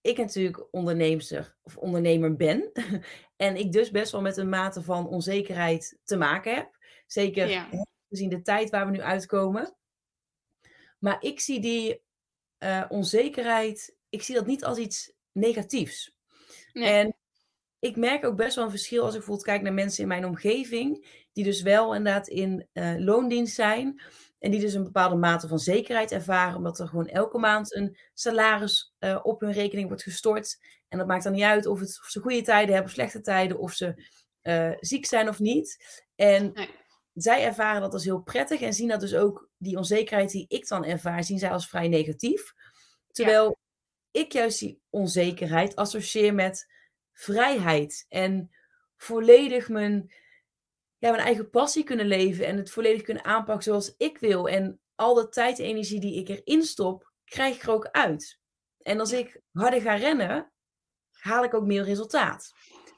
ik 0.00 0.16
natuurlijk 0.16 0.66
onderneemster 0.70 1.56
of 1.62 1.76
ondernemer 1.76 2.36
ben. 2.36 2.72
en 3.36 3.56
ik 3.56 3.72
dus 3.72 3.90
best 3.90 4.12
wel 4.12 4.20
met 4.20 4.36
een 4.36 4.48
mate 4.48 4.82
van 4.82 5.08
onzekerheid 5.08 5.98
te 6.04 6.16
maken 6.16 6.54
heb. 6.54 6.76
Zeker 7.06 7.48
ja. 7.48 7.68
gezien 8.08 8.28
de 8.28 8.42
tijd 8.42 8.70
waar 8.70 8.86
we 8.86 8.92
nu 8.92 9.00
uitkomen. 9.00 9.76
Maar 10.98 11.22
ik 11.22 11.40
zie 11.40 11.60
die 11.60 12.02
uh, 12.58 12.84
onzekerheid, 12.88 13.96
ik 14.08 14.22
zie 14.22 14.34
dat 14.34 14.46
niet 14.46 14.64
als 14.64 14.78
iets 14.78 15.12
negatiefs. 15.32 16.14
Nee. 16.72 16.90
En 16.90 17.16
ik 17.82 17.96
merk 17.96 18.24
ook 18.24 18.36
best 18.36 18.54
wel 18.54 18.64
een 18.64 18.70
verschil 18.70 19.00
als 19.00 19.10
ik 19.10 19.16
bijvoorbeeld 19.16 19.46
kijk 19.46 19.62
naar 19.62 19.72
mensen 19.72 20.02
in 20.02 20.08
mijn 20.08 20.26
omgeving, 20.26 21.06
die 21.32 21.44
dus 21.44 21.62
wel 21.62 21.94
inderdaad 21.94 22.28
in 22.28 22.66
uh, 22.72 22.94
loondienst 22.98 23.54
zijn. 23.54 24.02
En 24.38 24.50
die 24.50 24.60
dus 24.60 24.74
een 24.74 24.84
bepaalde 24.84 25.16
mate 25.16 25.48
van 25.48 25.58
zekerheid 25.58 26.12
ervaren, 26.12 26.56
omdat 26.56 26.78
er 26.78 26.88
gewoon 26.88 27.06
elke 27.06 27.38
maand 27.38 27.74
een 27.74 27.96
salaris 28.14 28.94
uh, 28.98 29.18
op 29.22 29.40
hun 29.40 29.52
rekening 29.52 29.88
wordt 29.88 30.02
gestort. 30.02 30.58
En 30.88 30.98
dat 30.98 31.06
maakt 31.06 31.24
dan 31.24 31.32
niet 31.32 31.42
uit 31.42 31.66
of, 31.66 31.80
het, 31.80 31.98
of 32.02 32.08
ze 32.08 32.20
goede 32.20 32.42
tijden 32.42 32.74
hebben, 32.74 32.92
slechte 32.92 33.20
tijden, 33.20 33.58
of 33.58 33.72
ze 33.72 34.04
uh, 34.42 34.72
ziek 34.80 35.06
zijn 35.06 35.28
of 35.28 35.38
niet. 35.38 36.02
En 36.14 36.52
nee. 36.52 36.68
zij 37.14 37.44
ervaren 37.44 37.80
dat 37.80 37.92
als 37.92 38.04
heel 38.04 38.22
prettig 38.22 38.60
en 38.60 38.74
zien 38.74 38.88
dat 38.88 39.00
dus 39.00 39.14
ook 39.14 39.48
die 39.56 39.76
onzekerheid 39.76 40.30
die 40.30 40.44
ik 40.48 40.68
dan 40.68 40.84
ervaar, 40.84 41.24
zien 41.24 41.38
zij 41.38 41.50
als 41.50 41.68
vrij 41.68 41.88
negatief. 41.88 42.52
Terwijl 43.10 43.44
ja. 44.10 44.20
ik 44.20 44.32
juist 44.32 44.58
die 44.58 44.80
onzekerheid 44.90 45.76
associeer 45.76 46.34
met 46.34 46.70
vrijheid 47.12 48.06
en 48.08 48.50
volledig 48.96 49.68
mijn 49.68 50.12
ja, 50.98 51.10
mijn 51.10 51.22
eigen 51.22 51.50
passie 51.50 51.84
kunnen 51.84 52.06
leven 52.06 52.46
en 52.46 52.56
het 52.56 52.70
volledig 52.70 53.02
kunnen 53.02 53.24
aanpakken 53.24 53.64
zoals 53.64 53.94
ik 53.96 54.18
wil. 54.18 54.48
En 54.48 54.80
al 54.94 55.14
de 55.14 55.28
tijd 55.28 55.58
en 55.58 55.64
energie 55.64 56.00
die 56.00 56.14
ik 56.14 56.28
erin 56.28 56.62
stop, 56.62 57.12
krijg 57.24 57.56
ik 57.56 57.62
er 57.62 57.70
ook 57.70 57.88
uit. 57.90 58.40
En 58.82 59.00
als 59.00 59.12
ik 59.12 59.40
harder 59.52 59.80
ga 59.80 59.94
rennen, 59.94 60.52
haal 61.10 61.44
ik 61.44 61.54
ook 61.54 61.66
meer 61.66 61.84
resultaat 61.84 62.52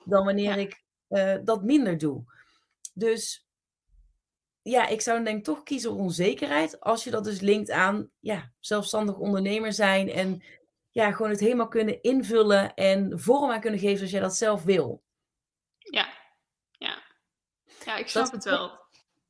dan 0.04 0.24
wanneer 0.24 0.58
ik 0.58 0.82
uh, 1.08 1.36
dat 1.44 1.62
minder 1.62 1.98
doe. 1.98 2.24
Dus 2.94 3.48
ja, 4.62 4.86
ik 4.86 5.00
zou 5.00 5.24
denk 5.24 5.38
ik 5.38 5.44
toch 5.44 5.62
kiezen 5.62 5.90
voor 5.90 6.00
onzekerheid. 6.00 6.80
Als 6.80 7.04
je 7.04 7.10
dat 7.10 7.24
dus 7.24 7.40
linkt 7.40 7.70
aan 7.70 8.10
ja, 8.20 8.52
zelfstandig 8.60 9.16
ondernemer 9.16 9.72
zijn 9.72 10.10
en 10.10 10.42
ja, 10.94 11.12
gewoon 11.12 11.30
het 11.30 11.40
helemaal 11.40 11.68
kunnen 11.68 12.02
invullen 12.02 12.74
en 12.74 13.20
vorm 13.20 13.50
aan 13.50 13.60
kunnen 13.60 13.80
geven 13.80 13.96
zoals 13.96 14.12
jij 14.12 14.20
dat 14.20 14.36
zelf 14.36 14.62
wil. 14.62 15.02
Ja, 15.78 16.06
ja, 17.84 17.96
ik 17.96 18.08
snap 18.08 18.32
het 18.32 18.44
wel. 18.44 18.78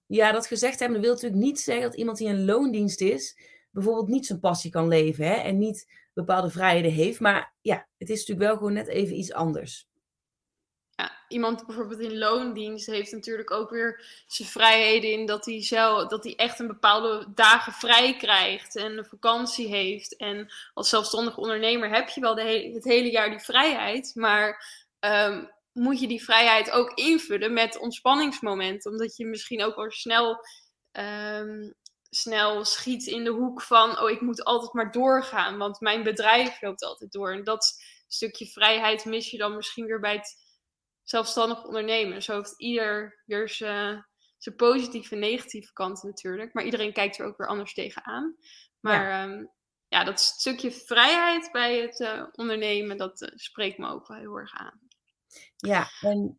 Ja, 0.07 0.33
dat 0.33 0.47
gezegd 0.47 0.81
hebben, 0.81 1.01
wil 1.01 1.13
natuurlijk 1.13 1.43
niet 1.43 1.61
zeggen 1.61 1.85
dat 1.85 1.97
iemand 1.97 2.19
die 2.19 2.29
in 2.29 2.45
loondienst 2.45 3.01
is, 3.01 3.39
bijvoorbeeld 3.71 4.09
niet 4.09 4.27
zijn 4.27 4.41
passie 4.41 4.71
kan 4.71 4.89
leven 4.89 5.27
hè, 5.27 5.35
en 5.35 5.59
niet 5.59 5.93
bepaalde 6.13 6.51
vrijheden 6.51 6.93
heeft. 6.93 7.21
Maar 7.21 7.55
ja, 7.61 7.89
het 7.99 8.11
is 8.11 8.19
natuurlijk 8.19 8.47
wel 8.47 8.57
gewoon 8.57 8.73
net 8.73 8.89
even 8.89 9.17
iets 9.17 9.33
anders. 9.33 9.89
Iemand 11.29 11.67
bijvoorbeeld 11.67 12.01
in 12.01 12.19
loondienst 12.19 12.87
heeft 12.87 13.13
natuurlijk 13.13 13.51
ook 13.51 13.71
weer 13.71 14.23
zijn 14.27 14.49
vrijheden 14.49 15.11
in 15.11 15.27
dat 15.27 15.45
hij, 15.45 15.63
zelf, 15.63 16.09
dat 16.09 16.25
hij 16.25 16.37
echt 16.37 16.59
een 16.59 16.67
bepaalde 16.67 17.27
dagen 17.35 17.73
vrij 17.73 18.17
krijgt 18.17 18.77
en 18.77 18.99
een 18.99 19.05
vakantie 19.05 19.69
heeft. 19.69 20.17
En 20.17 20.53
als 20.75 20.89
zelfstandig 20.89 21.37
ondernemer 21.37 21.91
heb 21.91 22.09
je 22.09 22.21
wel 22.21 22.35
de 22.35 22.43
he 22.43 22.73
het 22.75 22.85
hele 22.85 23.11
jaar 23.11 23.31
die 23.31 23.39
vrijheid, 23.39 24.13
maar 24.15 24.67
um, 25.01 25.51
moet 25.73 26.01
je 26.01 26.07
die 26.07 26.25
vrijheid 26.25 26.71
ook 26.71 26.93
invullen 26.95 27.53
met 27.53 27.79
ontspanningsmomenten. 27.79 28.91
Omdat 28.91 29.17
je 29.17 29.27
misschien 29.27 29.63
ook 29.63 29.77
wel 29.77 29.91
snel, 29.91 30.47
um, 30.93 31.75
snel 32.11 32.65
schiet 32.65 33.07
in 33.07 33.25
de 33.25 33.31
hoek 33.31 33.63
van: 33.63 34.01
oh, 34.01 34.11
ik 34.11 34.21
moet 34.21 34.45
altijd 34.45 34.73
maar 34.73 34.93
doorgaan, 34.93 35.59
want 35.59 35.81
mijn 35.81 36.03
bedrijf 36.03 36.61
loopt 36.61 36.85
altijd 36.85 37.13
door. 37.13 37.33
En 37.33 37.45
dat 37.45 37.83
stukje 38.09 38.47
vrijheid 38.47 39.05
mis 39.05 39.31
je 39.31 39.39
dan 39.39 39.57
misschien 39.57 39.87
weer 39.87 40.01
bij 40.01 40.15
het 40.15 40.44
zelfstandig 41.05 41.65
ondernemen. 41.65 42.23
Zo 42.23 42.37
heeft 42.37 42.61
ieder 42.61 43.23
weer 43.27 43.49
zijn, 43.49 44.07
zijn 44.39 44.57
positieve 44.57 45.15
en 45.15 45.21
negatieve 45.21 45.73
kanten 45.73 46.09
natuurlijk. 46.09 46.55
Maar 46.55 46.65
iedereen 46.65 46.93
kijkt 46.93 47.19
er 47.19 47.27
ook 47.27 47.37
weer 47.37 47.49
anders 47.49 47.75
tegenaan. 47.75 48.37
Maar 48.81 49.09
ja, 49.09 49.25
um, 49.25 49.51
ja 49.89 50.05
dat 50.05 50.21
stukje 50.21 50.71
vrijheid 50.73 51.49
bij 51.53 51.81
het 51.81 52.01
uh, 52.01 52.23
ondernemen, 52.33 52.97
dat 52.97 53.23
uh, 53.23 53.29
spreekt 53.35 53.79
me 53.79 53.89
ook 53.89 54.07
wel 54.07 54.19
heel 54.19 54.37
erg 54.37 54.55
aan. 54.55 54.81
Ja, 55.57 55.89
en 56.01 56.39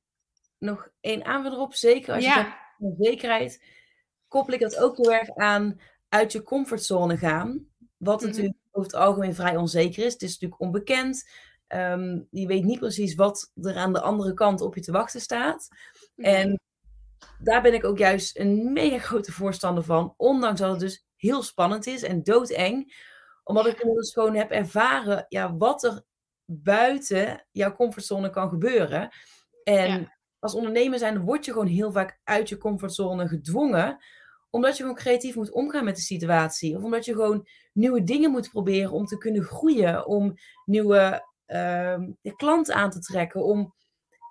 nog 0.58 0.90
één 1.00 1.26
aanvulling 1.26 1.56
erop. 1.56 1.74
Zeker 1.74 2.14
als 2.14 2.24
je 2.24 2.54
denkt 2.78 2.96
zekerheid, 2.98 3.64
koppel 4.28 4.54
ik 4.54 4.60
dat 4.60 4.78
ook 4.78 4.98
heel 4.98 5.14
erg 5.14 5.36
aan 5.36 5.80
uit 6.10 6.32
je 6.32 6.44
comfortzone 6.44 7.18
gaan. 7.18 7.68
Wat 7.98 8.22
mm 8.22 8.28
-hmm. 8.28 8.28
natuurlijk 8.28 8.58
over 8.72 8.92
het 8.92 9.02
algemeen 9.02 9.36
vrij 9.36 9.58
onzeker 9.58 10.06
is. 10.06 10.14
Het 10.14 10.22
is 10.22 10.32
natuurlijk 10.32 10.62
onbekend. 10.62 11.30
Um, 11.68 12.28
je 12.32 12.48
weet 12.48 12.64
niet 12.64 12.80
precies 12.80 13.16
wat 13.16 13.52
er 13.62 13.76
aan 13.76 13.94
de 13.94 14.02
andere 14.02 14.34
kant 14.34 14.62
op 14.62 14.76
je 14.76 14.82
te 14.82 14.92
wachten 14.92 15.22
staat. 15.22 15.68
-hmm. 16.16 16.26
En 16.26 16.60
daar 17.40 17.62
ben 17.62 17.74
ik 17.74 17.86
ook 17.86 17.98
juist 17.98 18.40
een 18.40 18.74
mega 18.74 18.98
grote 18.98 19.32
voorstander 19.32 19.84
van. 19.84 20.14
Ondanks 20.18 20.60
dat 20.60 20.72
het 20.72 20.80
dus 20.80 21.06
heel 21.16 21.44
spannend 21.44 21.88
is 21.88 22.04
en 22.04 22.24
doodeng. 22.24 23.04
Omdat 23.44 23.68
ik 23.68 23.82
dus 23.82 24.14
gewoon 24.14 24.36
heb 24.36 24.52
ervaren 24.52 25.26
ja, 25.30 25.56
wat 25.56 25.84
er 25.84 26.04
buiten 26.46 27.46
jouw 27.52 27.76
comfortzone 27.76 28.30
kan 28.30 28.50
gebeuren. 28.50 29.10
En 29.64 30.00
ja. 30.00 30.16
als 30.40 30.56
ondernemer 30.56 31.00
zijn 31.00 31.22
word 31.22 31.46
je 31.46 31.52
gewoon 31.52 31.68
heel 31.68 31.92
vaak 31.92 32.20
uit 32.24 32.50
je 32.50 32.58
comfortzone 32.58 33.28
gedwongen 33.28 34.00
omdat 34.56 34.78
je 34.78 34.84
gewoon 34.84 34.98
creatief 34.98 35.36
moet 35.36 35.52
omgaan 35.52 35.84
met 35.84 35.96
de 35.96 36.02
situatie. 36.02 36.78
Of 36.78 36.84
omdat 36.84 37.06
je 37.06 37.14
gewoon 37.14 37.48
nieuwe 37.74 38.04
dingen 38.04 38.32
moet 38.32 38.50
proberen 38.50 38.92
om 38.92 39.06
te 39.06 39.18
kunnen 39.18 39.44
groeien. 39.44 40.06
Om 40.06 40.34
nieuwe 40.66 41.26
uh, 41.48 41.98
klanten 42.36 42.76
aan 42.76 42.90
te 42.90 43.00
trekken. 43.00 43.44
Om, 43.44 43.76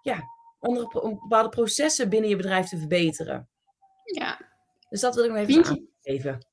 ja, 0.02 0.23
andere, 0.59 1.00
om 1.00 1.18
bepaalde 1.21 1.49
processen 1.49 2.09
binnen 2.09 2.30
je 2.30 2.37
bedrijf 2.37 2.68
te 2.68 2.78
verbeteren. 2.78 3.49
Ja. 4.04 4.52
Dus 4.88 5.00
dat 5.00 5.14
wil 5.14 5.25
ik 5.25 5.30
nog 5.30 5.38
even 5.38 5.64
aangeven. 5.64 6.47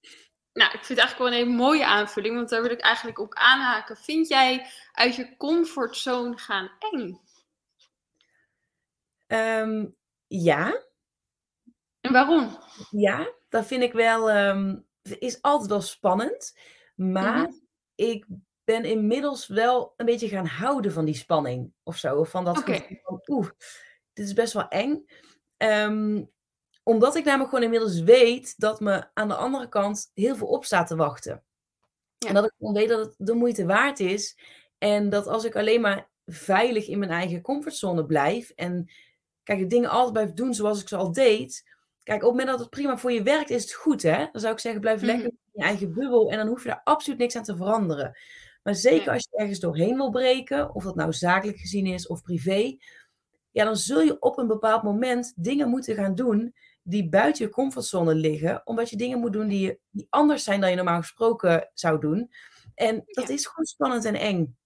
Nou, 0.53 0.71
ik 0.71 0.85
vind 0.85 0.87
het 0.87 0.97
eigenlijk 0.97 1.17
wel 1.17 1.27
een 1.27 1.45
hele 1.45 1.57
mooie 1.57 1.85
aanvulling, 1.85 2.35
want 2.35 2.49
daar 2.49 2.61
wil 2.61 2.71
ik 2.71 2.79
eigenlijk 2.79 3.19
op 3.19 3.33
aanhaken. 3.33 3.97
Vind 3.97 4.27
jij 4.27 4.71
uit 4.91 5.15
je 5.15 5.37
comfortzone 5.37 6.37
gaan 6.37 6.71
eng? 6.79 7.19
Um, 9.27 9.95
ja. 10.27 10.83
En 12.01 12.11
waarom? 12.11 12.57
Ja, 12.89 13.33
dat 13.49 13.65
vind 13.65 13.83
ik 13.83 13.93
wel, 13.93 14.31
um, 14.31 14.87
is 15.01 15.41
altijd 15.41 15.69
wel 15.69 15.81
spannend. 15.81 16.57
Maar 16.95 17.37
mm 17.37 17.43
-hmm. 17.45 17.67
ik 17.95 18.25
ben 18.71 18.85
inmiddels 18.85 19.47
wel 19.47 19.93
een 19.97 20.05
beetje 20.05 20.27
gaan 20.27 20.45
houden 20.45 20.91
van 20.91 21.05
die 21.05 21.15
spanning 21.15 21.73
of 21.83 21.97
zo. 21.97 22.15
Of 22.15 22.29
van 22.29 22.45
dat 22.45 22.57
okay. 22.57 22.99
van, 23.03 23.21
oeh, 23.27 23.49
dit 24.13 24.25
is 24.25 24.33
best 24.33 24.53
wel 24.53 24.67
eng. 24.67 25.05
Um, 25.57 26.29
omdat 26.83 27.15
ik 27.15 27.23
namelijk 27.23 27.49
gewoon 27.49 27.65
inmiddels 27.65 27.99
weet 27.99 28.59
dat 28.59 28.79
me 28.79 29.07
aan 29.13 29.27
de 29.27 29.35
andere 29.35 29.69
kant 29.69 30.11
heel 30.13 30.35
veel 30.35 30.47
op 30.47 30.65
staat 30.65 30.87
te 30.87 30.95
wachten. 30.95 31.43
Ja. 32.17 32.27
En 32.27 32.33
dat 32.33 32.45
ik 32.45 32.51
gewoon 32.57 32.73
weet 32.73 32.89
dat 32.89 32.99
het 32.99 33.15
de 33.17 33.33
moeite 33.33 33.65
waard 33.65 33.99
is. 33.99 34.37
En 34.77 35.09
dat 35.09 35.27
als 35.27 35.43
ik 35.43 35.55
alleen 35.55 35.81
maar 35.81 36.09
veilig 36.25 36.87
in 36.87 36.99
mijn 36.99 37.11
eigen 37.11 37.41
comfortzone 37.41 38.05
blijf. 38.05 38.49
En 38.49 38.91
kijk, 39.43 39.59
de 39.59 39.67
dingen 39.67 39.89
altijd 39.89 40.13
blijf 40.13 40.33
doen 40.33 40.53
zoals 40.53 40.81
ik 40.81 40.87
ze 40.87 40.95
al 40.95 41.11
deed. 41.11 41.63
Kijk, 42.03 42.23
op 42.23 42.29
het 42.29 42.31
moment 42.31 42.49
dat 42.49 42.59
het 42.59 42.69
prima 42.69 42.97
voor 42.97 43.11
je 43.11 43.23
werkt, 43.23 43.49
is 43.49 43.61
het 43.61 43.73
goed, 43.73 44.01
hè? 44.01 44.27
Dan 44.31 44.41
zou 44.41 44.53
ik 44.53 44.59
zeggen, 44.59 44.81
blijf 44.81 45.01
mm 45.01 45.07
-hmm. 45.07 45.17
lekker 45.17 45.33
in 45.33 45.49
je 45.51 45.63
eigen 45.63 45.93
bubbel. 45.93 46.31
En 46.31 46.37
dan 46.37 46.47
hoef 46.47 46.63
je 46.63 46.69
daar 46.69 46.81
absoluut 46.83 47.19
niks 47.19 47.35
aan 47.35 47.43
te 47.43 47.55
veranderen. 47.55 48.17
Maar 48.63 48.75
zeker 48.75 49.11
als 49.11 49.27
je 49.29 49.37
ergens 49.37 49.59
doorheen 49.59 49.95
wil 49.95 50.09
breken, 50.09 50.75
of 50.75 50.83
dat 50.83 50.95
nou 50.95 51.13
zakelijk 51.13 51.57
gezien 51.57 51.85
is 51.85 52.07
of 52.07 52.21
privé, 52.21 52.77
ja, 53.51 53.65
dan 53.65 53.77
zul 53.77 54.01
je 54.01 54.21
op 54.21 54.37
een 54.37 54.47
bepaald 54.47 54.83
moment 54.83 55.33
dingen 55.35 55.69
moeten 55.69 55.95
gaan 55.95 56.15
doen 56.15 56.53
die 56.83 57.09
buiten 57.09 57.45
je 57.45 57.51
comfortzone 57.51 58.15
liggen, 58.15 58.61
omdat 58.65 58.89
je 58.89 58.97
dingen 58.97 59.19
moet 59.19 59.33
doen 59.33 59.47
die, 59.47 59.79
die 59.89 60.07
anders 60.09 60.43
zijn 60.43 60.61
dan 60.61 60.69
je 60.69 60.75
normaal 60.75 60.99
gesproken 60.99 61.69
zou 61.73 61.99
doen. 61.99 62.31
En 62.75 63.03
dat 63.05 63.29
is 63.29 63.45
gewoon 63.45 63.65
spannend 63.65 64.05
en 64.05 64.15
eng. 64.15 64.57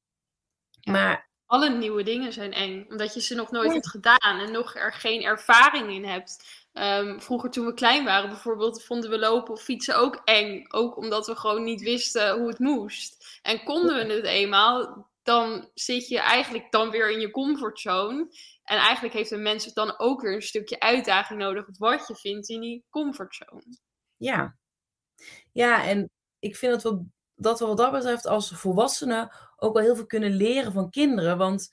Maar 0.83 1.29
alle 1.45 1.69
nieuwe 1.69 2.03
dingen 2.03 2.33
zijn 2.33 2.53
eng, 2.53 2.85
omdat 2.89 3.13
je 3.13 3.21
ze 3.21 3.35
nog 3.35 3.51
nooit 3.51 3.73
hebt 3.73 3.89
gedaan 3.89 4.39
en 4.39 4.51
nog 4.51 4.75
er 4.75 4.93
geen 4.93 5.21
ervaring 5.21 5.89
in 5.89 6.05
hebt. 6.05 6.64
Ehm, 6.75 7.19
vroeger 7.19 7.49
toen 7.49 7.65
we 7.65 7.73
klein 7.73 8.05
waren 8.05 8.29
bijvoorbeeld, 8.29 8.83
vonden 8.83 9.09
we 9.09 9.19
lopen 9.19 9.53
of 9.53 9.61
fietsen 9.61 9.97
ook 9.97 10.21
eng. 10.23 10.65
Ook 10.67 10.97
omdat 10.97 11.27
we 11.27 11.35
gewoon 11.35 11.63
niet 11.63 11.81
wisten 11.81 12.39
hoe 12.39 12.47
het 12.47 12.59
moest. 12.59 13.39
En 13.41 13.63
konden 13.63 14.07
we 14.07 14.13
het 14.13 14.25
eenmaal, 14.25 15.07
dan 15.23 15.69
zit 15.73 16.07
je 16.07 16.19
eigenlijk 16.19 16.71
dan 16.71 16.89
weer 16.89 17.11
in 17.11 17.19
je 17.19 17.31
comfortzone. 17.31 18.27
En 18.63 18.77
eigenlijk 18.77 19.13
heeft 19.13 19.31
een 19.31 19.41
mens 19.41 19.73
dan 19.73 19.99
ook 19.99 20.21
weer 20.21 20.33
een 20.33 20.41
stukje 20.41 20.79
uitdaging 20.79 21.39
nodig, 21.39 21.65
wat 21.77 22.07
je 22.07 22.15
vindt 22.15 22.49
in 22.49 22.61
die 22.61 22.85
comfortzone. 22.89 23.77
Ja, 24.17 24.55
ja 25.51 25.85
en 25.85 26.09
ik 26.39 26.55
vind 26.55 26.81
dat 26.81 26.93
we, 26.93 27.05
dat 27.35 27.59
we 27.59 27.65
wat 27.65 27.77
dat 27.77 27.91
betreft 27.91 28.25
als 28.25 28.51
volwassenen 28.51 29.35
ook 29.55 29.73
wel 29.73 29.83
heel 29.83 29.95
veel 29.95 30.05
kunnen 30.05 30.31
leren 30.31 30.71
van 30.71 30.89
kinderen. 30.89 31.37
Want 31.37 31.69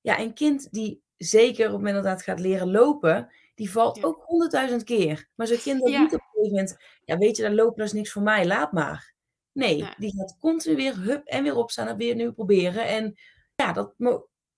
ja, 0.00 0.18
een 0.18 0.34
kind 0.34 0.72
die 0.72 1.02
zeker 1.16 1.66
op 1.66 1.72
het 1.72 1.82
moment 1.82 2.04
dat 2.04 2.12
het 2.12 2.22
gaat 2.22 2.40
leren 2.40 2.70
lopen, 2.70 3.32
die 3.54 3.70
valt 3.70 4.04
ook 4.04 4.22
honderdduizend 4.24 4.84
keer. 4.84 5.28
Maar 5.34 5.46
zo'n 5.46 5.58
kind 5.58 5.80
dat 5.80 5.90
niet 5.90 6.14
op 6.14 6.20
een 6.20 6.28
gegeven 6.32 6.50
moment, 6.50 6.76
ja 7.04 7.18
weet 7.18 7.36
je, 7.36 7.42
daar 7.42 7.52
lopen 7.52 7.76
dat 7.76 7.86
is 7.86 7.92
niks 7.92 8.12
voor 8.12 8.22
mij, 8.22 8.46
laat 8.46 8.72
maar. 8.72 9.14
Nee, 9.52 9.88
die 9.96 10.14
gaat 10.16 10.36
continu 10.40 10.76
weer 10.76 10.96
hup 10.96 11.26
en 11.26 11.42
weer 11.42 11.56
opstaan 11.56 11.88
en 11.88 11.96
weer 11.96 12.14
nu 12.14 12.32
proberen. 12.32 12.86
En 12.86 13.14
ja, 13.54 13.72
dat, 13.72 13.94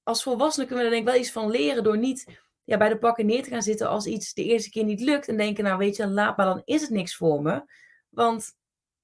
als 0.02 0.22
volwassenen 0.22 0.68
kunnen 0.68 0.84
we 0.84 0.90
er 0.90 0.96
denk 0.96 1.06
ik 1.06 1.12
wel 1.12 1.22
iets 1.22 1.32
van 1.32 1.50
leren 1.50 1.84
door 1.84 1.98
niet 1.98 2.24
ja, 2.64 2.76
bij 2.76 2.88
de 2.88 2.98
pakken 2.98 3.26
neer 3.26 3.42
te 3.42 3.50
gaan 3.50 3.62
zitten 3.62 3.88
als 3.88 4.06
iets 4.06 4.32
de 4.32 4.44
eerste 4.44 4.70
keer 4.70 4.84
niet 4.84 5.00
lukt. 5.00 5.28
En 5.28 5.36
denken, 5.36 5.64
nou 5.64 5.78
weet 5.78 5.96
je, 5.96 6.06
laat 6.06 6.36
maar, 6.36 6.46
dan 6.46 6.62
is 6.64 6.80
het 6.80 6.90
niks 6.90 7.16
voor 7.16 7.42
me. 7.42 7.64
Want 8.08 8.52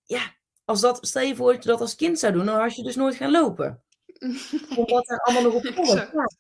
ja, 0.04 0.36
als 0.64 0.80
dat, 0.80 1.06
stel 1.06 1.22
je 1.22 1.36
voor 1.36 1.52
dat 1.52 1.62
je 1.62 1.68
dat 1.68 1.80
als 1.80 1.94
kind 1.94 2.18
zou 2.18 2.32
doen, 2.32 2.46
dan 2.46 2.60
had 2.60 2.76
je 2.76 2.82
dus 2.82 2.96
nooit 2.96 3.14
gaan 3.14 3.30
lopen. 3.30 3.82
Omdat 4.76 5.10
er 5.10 5.20
allemaal 5.20 5.42
nog 5.42 5.54
op 5.54 5.74
volgt. 5.74 6.12
Ja. 6.12 6.30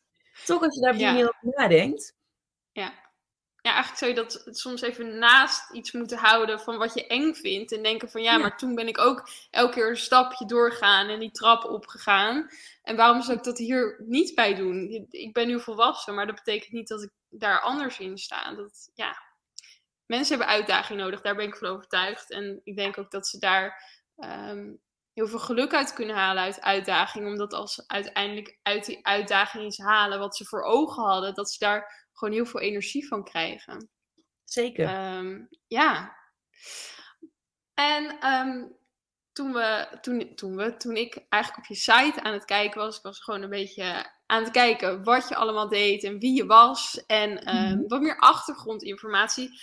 Toch 0.44 0.62
als 0.62 0.74
je 0.74 0.80
daar 0.80 0.98
ja. 0.98 1.14
over 1.14 1.36
nadenkt. 1.40 2.14
Ja. 2.72 3.11
Ja, 3.62 3.70
eigenlijk 3.72 3.98
zou 3.98 4.10
je 4.10 4.16
dat 4.16 4.56
soms 4.56 4.80
even 4.80 5.18
naast 5.18 5.72
iets 5.72 5.92
moeten 5.92 6.18
houden 6.18 6.60
van 6.60 6.78
wat 6.78 6.94
je 6.94 7.06
eng 7.06 7.34
vindt. 7.34 7.72
En 7.72 7.82
denken 7.82 8.10
van 8.10 8.22
ja, 8.22 8.38
maar 8.38 8.56
toen 8.58 8.74
ben 8.74 8.88
ik 8.88 8.98
ook 8.98 9.28
elke 9.50 9.74
keer 9.74 9.88
een 9.88 9.96
stapje 9.96 10.46
doorgaan 10.46 11.08
en 11.08 11.20
die 11.20 11.30
trap 11.30 11.64
opgegaan. 11.64 12.48
En 12.82 12.96
waarom 12.96 13.22
zou 13.22 13.38
ik 13.38 13.44
dat 13.44 13.58
hier 13.58 14.02
niet 14.06 14.34
bij 14.34 14.54
doen? 14.54 15.06
Ik 15.10 15.32
ben 15.32 15.46
nu 15.46 15.60
volwassen, 15.60 16.14
maar 16.14 16.26
dat 16.26 16.34
betekent 16.34 16.72
niet 16.72 16.88
dat 16.88 17.02
ik 17.02 17.10
daar 17.28 17.60
anders 17.60 17.98
in 17.98 18.18
sta. 18.18 18.54
Dat, 18.54 18.90
ja, 18.94 19.16
mensen 20.06 20.36
hebben 20.38 20.54
uitdaging 20.54 21.00
nodig, 21.00 21.20
daar 21.20 21.36
ben 21.36 21.46
ik 21.46 21.56
van 21.56 21.68
overtuigd. 21.68 22.30
En 22.30 22.60
ik 22.64 22.76
denk 22.76 22.98
ook 22.98 23.10
dat 23.10 23.26
ze 23.26 23.38
daar 23.38 23.84
um, 24.16 24.80
heel 25.12 25.28
veel 25.28 25.38
geluk 25.38 25.74
uit 25.74 25.92
kunnen 25.92 26.16
halen 26.16 26.42
uit 26.42 26.60
uitdaging. 26.60 27.26
Omdat 27.26 27.52
als 27.52 27.74
ze 27.74 27.84
uiteindelijk 27.86 28.58
uit 28.62 28.84
die 28.84 29.06
uitdaging 29.06 29.64
iets 29.64 29.78
halen 29.78 30.18
wat 30.18 30.36
ze 30.36 30.44
voor 30.44 30.62
ogen 30.62 31.02
hadden, 31.02 31.34
dat 31.34 31.50
ze 31.50 31.58
daar 31.58 32.01
gewoon 32.12 32.34
heel 32.34 32.46
veel 32.46 32.60
energie 32.60 33.06
van 33.06 33.24
krijgen. 33.24 33.90
Zeker. 34.44 35.16
Um, 35.16 35.48
ja. 35.66 36.16
En 37.74 38.26
um, 38.26 38.76
toen, 39.32 39.52
we, 39.52 39.98
toen, 40.00 40.34
toen, 40.34 40.56
we, 40.56 40.76
toen 40.76 40.96
ik 40.96 41.26
eigenlijk 41.28 41.62
op 41.62 41.76
je 41.76 41.80
site 41.80 42.22
aan 42.22 42.32
het 42.32 42.44
kijken 42.44 42.80
was, 42.80 42.96
ik 42.96 43.02
was 43.02 43.20
gewoon 43.20 43.42
een 43.42 43.50
beetje 43.50 44.10
aan 44.26 44.42
het 44.42 44.52
kijken 44.52 45.04
wat 45.04 45.28
je 45.28 45.36
allemaal 45.36 45.68
deed 45.68 46.04
en 46.04 46.18
wie 46.18 46.34
je 46.36 46.46
was 46.46 47.06
en 47.06 47.56
um, 47.56 47.88
wat 47.88 48.00
meer 48.00 48.18
achtergrondinformatie, 48.18 49.60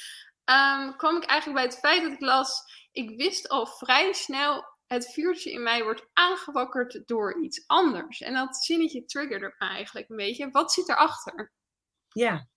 kwam 0.98 1.16
ik 1.16 1.24
eigenlijk 1.24 1.54
bij 1.54 1.64
het 1.64 1.80
feit 1.80 2.04
dat 2.04 2.12
ik 2.12 2.20
las, 2.20 2.62
ik 2.92 3.18
wist 3.18 3.50
al 3.50 3.66
vrij 3.66 4.14
snel, 4.14 4.66
het 4.88 5.14
vuurtje 5.14 5.52
in 5.52 5.64
mij 5.64 5.84
wordt 5.84 6.10
aangewakkerd 6.14 7.02
door 7.06 7.42
iets 7.44 7.64
anders. 7.68 8.22
En 8.22 8.34
dat 8.34 8.58
zinnetje 8.58 9.06
triggerde 9.06 9.56
me 9.58 9.68
eigenlijk 9.68 10.10
een 10.10 10.16
beetje. 10.16 10.52
Wat 10.52 10.72
zit 10.72 10.90
erachter? 10.90 11.52
Ja, 12.10 12.48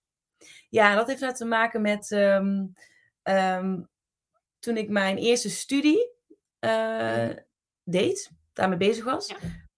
ja 0.69 0.95
dat 0.95 1.07
heeft 1.07 1.21
net 1.21 1.35
te 1.35 1.45
maken 1.45 1.81
met 1.81 2.11
um, 2.11 2.73
toen 4.59 4.77
ik 4.77 4.89
mijn 4.89 5.17
eerste 5.17 5.49
studie 5.49 6.11
uh, 6.59 7.29
deed, 7.83 8.31
daarmee 8.53 8.77
bezig 8.77 9.03
was. 9.03 9.33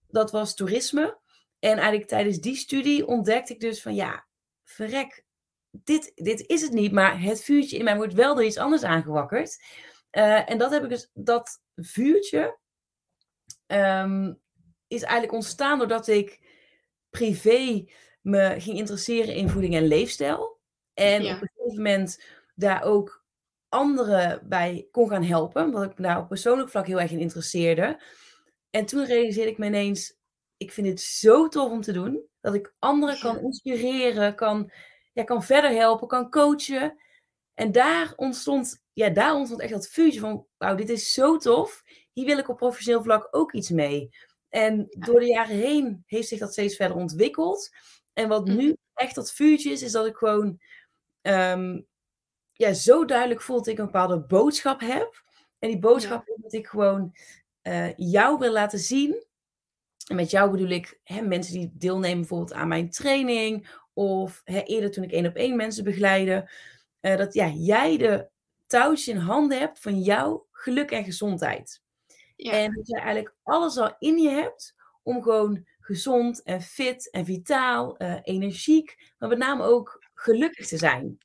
Dat 0.08 0.32
was 0.32 0.56
toerisme. 0.56 1.20
En 1.60 1.78
eigenlijk 1.78 2.08
tijdens 2.08 2.40
die 2.40 2.56
studie 2.56 3.08
ontdekte 3.08 3.54
ik 3.54 3.60
dus 3.60 3.82
van 3.82 3.96
ja, 3.96 4.28
verrek, 4.64 5.26
dit, 5.70 6.12
dit 6.16 6.48
is 6.48 6.62
het 6.62 6.72
niet, 6.72 6.92
maar 6.92 7.22
het 7.22 7.44
vuurtje 7.44 7.78
in 7.78 7.84
mij 7.84 7.96
wordt 7.96 8.14
wel 8.14 8.36
door 8.36 8.44
iets 8.44 8.58
anders 8.58 8.84
aangewakkerd. 8.84 9.64
Uh, 10.12 10.50
en 10.50 10.58
dat 10.58 10.72
heb 10.72 10.84
ik 10.84 10.90
dus, 10.90 11.10
dat 11.14 11.62
vuurtje 11.76 12.58
um, 13.68 14.42
is 14.88 15.02
eigenlijk 15.02 15.34
ontstaan 15.34 15.78
doordat 15.78 16.08
ik 16.08 16.40
privé 17.10 17.86
me 18.26 18.56
ging 18.58 18.78
interesseren 18.78 19.36
in 19.36 19.50
voeding 19.50 19.76
en 19.76 19.88
leefstijl. 19.88 20.60
En 20.94 21.22
op 21.22 21.42
een 21.42 21.50
gegeven 21.54 21.76
moment 21.76 22.24
daar 22.56 22.84
ook 22.84 23.24
anderen 23.70 24.42
bij 24.50 24.88
kon 24.92 25.10
gaan 25.10 25.24
helpen. 25.24 25.64
Omdat 25.64 25.84
ik 25.84 25.98
me 25.98 26.04
daar 26.04 26.20
op 26.20 26.28
persoonlijk 26.28 26.70
vlak 26.70 26.88
heel 26.88 27.00
erg 27.00 27.12
in 27.12 27.20
interesseerde. 27.20 28.02
En 28.70 28.86
toen 28.86 29.06
realiseerde 29.06 29.52
ik 29.52 29.58
me 29.58 29.66
ineens, 29.66 30.18
ik 30.58 30.72
vind 30.72 30.88
het 30.88 31.02
zo 31.02 31.48
tof 31.48 31.72
om 31.72 31.82
te 31.82 31.92
doen. 31.92 32.22
Dat 32.42 32.54
ik 32.54 32.74
anderen 32.80 33.20
kan 33.20 33.40
inspireren, 33.40 34.36
kan, 34.36 34.72
ja, 35.14 35.24
kan 35.24 35.44
verder 35.44 35.72
helpen, 35.72 36.08
kan 36.08 36.30
coachen. 36.30 36.98
En 37.54 37.72
daar 37.72 38.14
ontstond, 38.16 38.84
ja, 38.94 39.10
daar 39.10 39.36
ontstond 39.36 39.62
echt 39.62 39.72
dat 39.72 39.88
vuurtje 39.88 40.20
van, 40.20 40.46
wauw, 40.58 40.76
dit 40.76 40.90
is 40.90 41.14
zo 41.14 41.38
tof. 41.38 41.84
Hier 42.14 42.26
wil 42.26 42.38
ik 42.38 42.50
op 42.50 42.58
professioneel 42.58 43.04
vlak 43.04 43.28
ook 43.32 43.54
iets 43.54 43.70
mee. 43.70 44.10
En 44.50 44.88
door 44.90 45.20
de 45.20 45.28
jaren 45.28 45.56
heen 45.56 46.04
heeft 46.06 46.28
zich 46.28 46.40
dat 46.40 46.52
steeds 46.52 46.76
verder 46.76 46.98
ontwikkeld. 46.98 47.70
En 48.16 48.28
wat 48.28 48.46
nu 48.46 48.64
mhm. 48.64 48.74
echt 48.94 49.16
dat 49.16 49.32
vuurtje 49.32 49.72
is, 49.72 49.82
is 49.82 49.92
dat 49.92 50.06
ik 50.06 50.16
gewoon 50.16 50.60
ehm, 51.22 51.80
ja, 52.52 52.74
zo 52.74 53.06
duidelijk 53.06 53.42
voel 53.42 53.58
dat 53.58 53.68
ik 53.68 53.78
een 53.78 53.86
bepaalde 53.86 54.20
boodschap 54.20 54.80
heb. 54.80 55.24
En 55.60 55.70
die 55.70 55.80
boodschap 55.80 56.28
is 56.28 56.42
dat 56.42 56.54
ik 56.54 56.68
gewoon 56.68 57.16
uh, 57.64 57.94
jou 57.96 58.38
wil 58.40 58.52
laten 58.52 58.80
zien. 58.80 59.24
En 60.08 60.16
met 60.16 60.32
jou 60.32 60.52
bedoel 60.52 60.70
ik 60.70 61.00
hè, 61.04 61.22
mensen 61.22 61.54
die 61.54 61.72
deelnemen 61.74 62.20
bijvoorbeeld 62.20 62.54
aan 62.54 62.68
mijn 62.68 62.90
training. 62.90 63.68
Of 63.94 64.42
hè, 64.44 64.62
eerder 64.62 64.92
toen 64.92 65.04
ik 65.04 65.12
één 65.12 65.26
op 65.26 65.36
één 65.36 65.56
mensen 65.56 65.84
begeleide. 65.84 66.52
Uh, 67.02 67.18
dat 67.18 67.34
ja, 67.34 67.48
jij 67.48 67.98
de 67.98 68.30
touwtje 68.68 69.12
in 69.12 69.18
handen 69.18 69.60
hebt 69.60 69.80
van 69.80 70.02
jouw 70.02 70.48
geluk 70.52 70.92
en 70.92 71.04
gezondheid. 71.04 71.82
Ja. 72.36 72.52
En 72.52 72.74
dat 72.74 72.88
je 72.88 72.96
eigenlijk 72.96 73.36
alles 73.44 73.78
al 73.78 73.96
in 74.00 74.18
je 74.18 74.30
hebt 74.30 74.76
om 75.04 75.22
gewoon 75.22 75.68
gezond 75.86 76.44
en 76.44 76.62
fit 76.62 77.12
en 77.12 77.26
vitaal, 77.26 78.02
uh, 78.02 78.20
energiek, 78.24 79.14
maar 79.18 79.30
met 79.30 79.38
name 79.38 79.64
ook 79.64 80.04
gelukkig 80.14 80.68
te 80.68 80.78
zijn. 80.78 81.18